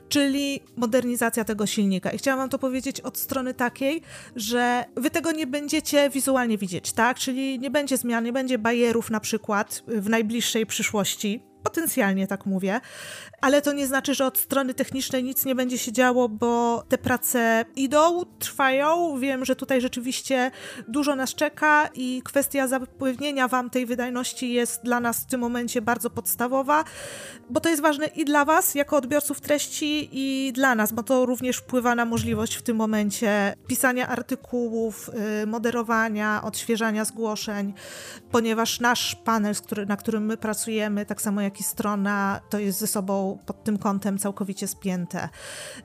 [0.10, 2.12] czyli modernizacja tego silnika.
[2.12, 4.02] I chciałam wam to powiedzieć od strony takiej,
[4.36, 7.18] że wy tego nie będziecie wizualnie widzieć, tak?
[7.18, 12.82] Czyli nie będzie zmian, nie będzie bajerów na przykład w najbliższej przyszłości, Potencjalnie tak mówię,
[13.42, 16.98] ale to nie znaczy, że od strony technicznej nic nie będzie się działo, bo te
[16.98, 19.20] prace idą, trwają.
[19.20, 20.52] Wiem, że tutaj rzeczywiście
[20.88, 25.82] dużo nas czeka i kwestia zapewnienia Wam tej wydajności jest dla nas w tym momencie
[25.82, 26.84] bardzo podstawowa,
[27.50, 31.26] bo to jest ważne i dla Was, jako odbiorców treści, i dla nas, bo to
[31.26, 35.10] również wpływa na możliwość w tym momencie pisania artykułów,
[35.44, 37.74] y, moderowania, odświeżania zgłoszeń,
[38.32, 39.56] ponieważ nasz panel,
[39.88, 43.78] na którym my pracujemy, tak samo jak i strona, to jest ze sobą pod tym
[43.78, 45.30] kątem całkowicie spięte.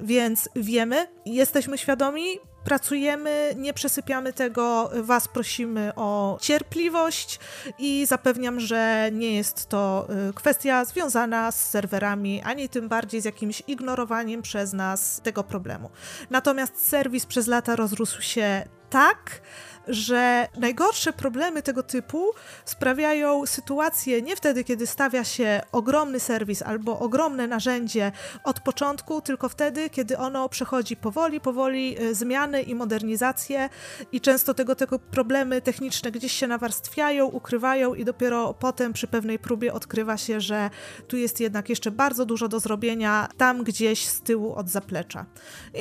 [0.00, 2.24] Więc wiemy, jesteśmy świadomi,
[2.64, 7.40] pracujemy, nie przesypiamy tego, Was prosimy o cierpliwość
[7.78, 13.24] i zapewniam, że nie jest to y, kwestia związana z serwerami, ani tym bardziej z
[13.24, 15.90] jakimś ignorowaniem przez nas tego problemu.
[16.30, 19.40] Natomiast serwis przez lata rozrósł się tak,
[19.88, 22.30] że najgorsze problemy tego typu
[22.64, 28.12] sprawiają sytuacje nie wtedy, kiedy stawia się ogromny serwis albo ogromne narzędzie
[28.44, 33.68] od początku, tylko wtedy, kiedy ono przechodzi powoli, powoli y, zmiany i modernizacje
[34.12, 39.38] i często tego, tego problemy techniczne gdzieś się nawarstwiają, ukrywają i dopiero potem przy pewnej
[39.38, 40.70] próbie odkrywa się, że
[41.08, 45.26] tu jest jednak jeszcze bardzo dużo do zrobienia tam gdzieś z tyłu od zaplecza.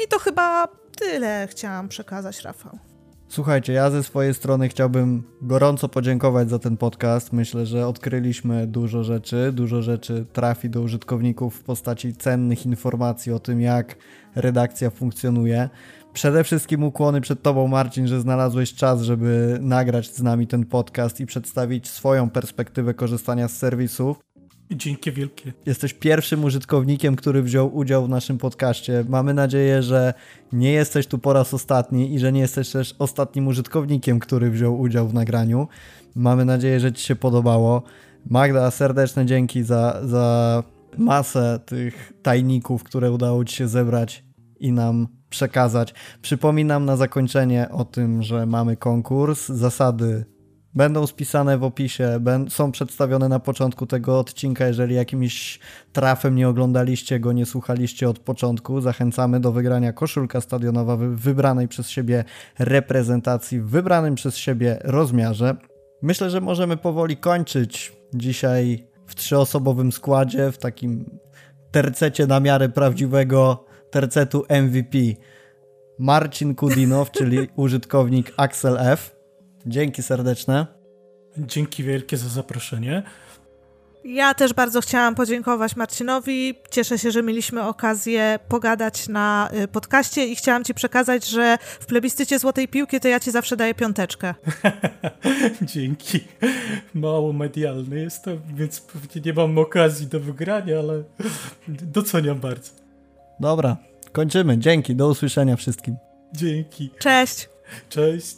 [0.04, 0.68] I to chyba
[1.00, 2.89] tyle chciałam przekazać, Rafał.
[3.32, 7.34] Słuchajcie, ja ze swojej strony chciałbym gorąco podziękować za ten podcast.
[7.34, 9.52] Myślę, że odkryliśmy dużo rzeczy.
[9.54, 13.96] Dużo rzeczy trafi do użytkowników w postaci cennych informacji o tym, jak
[14.36, 15.70] redakcja funkcjonuje.
[16.14, 21.20] Przede wszystkim ukłony przed Tobą, Marcin, że znalazłeś czas, żeby nagrać z nami ten podcast
[21.20, 24.20] i przedstawić swoją perspektywę korzystania z serwisów.
[24.72, 25.54] Dzięki wielkie.
[25.66, 29.06] Jesteś pierwszym użytkownikiem, który wziął udział w naszym podcaście.
[29.10, 30.14] Mamy nadzieję, że
[30.54, 34.80] nie jesteś tu po raz ostatni i że nie jesteś też ostatnim użytkownikiem, który wziął
[34.80, 35.68] udział w nagraniu.
[36.16, 37.84] Mamy nadzieję, że Ci się podobało.
[38.30, 40.64] Magda, serdeczne dzięki za, za
[40.98, 44.24] masę tych tajników, które udało Ci się zebrać
[44.60, 45.94] i nam przekazać.
[46.22, 49.48] Przypominam na zakończenie o tym, że mamy konkurs.
[49.48, 50.26] Zasady
[50.74, 54.68] będą spisane w opisie, są przedstawione na początku tego odcinka.
[54.68, 55.60] Jeżeli jakimś
[55.94, 61.68] trafem nie oglądaliście go, nie słuchaliście od początku, zachęcamy do wygrania koszulka stadionowa w wybranej
[61.68, 62.24] przez siebie
[62.60, 65.56] reprezentacji, w wybranym przez siebie rozmiarze.
[66.02, 71.20] Myślę, że możemy powoli kończyć dzisiaj w trzyosobowym składzie, w takim
[71.72, 74.98] tercecie na miarę prawdziwego tercetu MVP.
[76.00, 79.19] Marcin Kudinow, czyli użytkownik Axel F.
[79.66, 80.68] Dzięki serdeczne.
[81.38, 83.04] Dzięki wielkie za zaproszenie.
[84.04, 86.56] Ja też bardzo chciałam podziękować Marcinowi.
[86.72, 91.86] Cieszę się, że mieliśmy okazję pogadać na y, podcaście i chciałam Ci przekazać, że w
[91.86, 94.34] plebiscycie Złotej Piłki to ja Ci zawsze daję piąteczkę.
[95.62, 96.20] Dzięki.
[96.94, 101.04] Mało medialny jestem, więc pewnie nie mam okazji do wygrania, ale
[101.68, 102.72] doceniam bardzo.
[103.40, 103.78] Dobra,
[104.12, 104.58] kończymy.
[104.58, 104.96] Dzięki.
[104.96, 105.96] Do usłyszenia wszystkim.
[106.34, 106.92] Dzięki.
[107.00, 107.50] Cześć.
[107.90, 108.38] Cześć.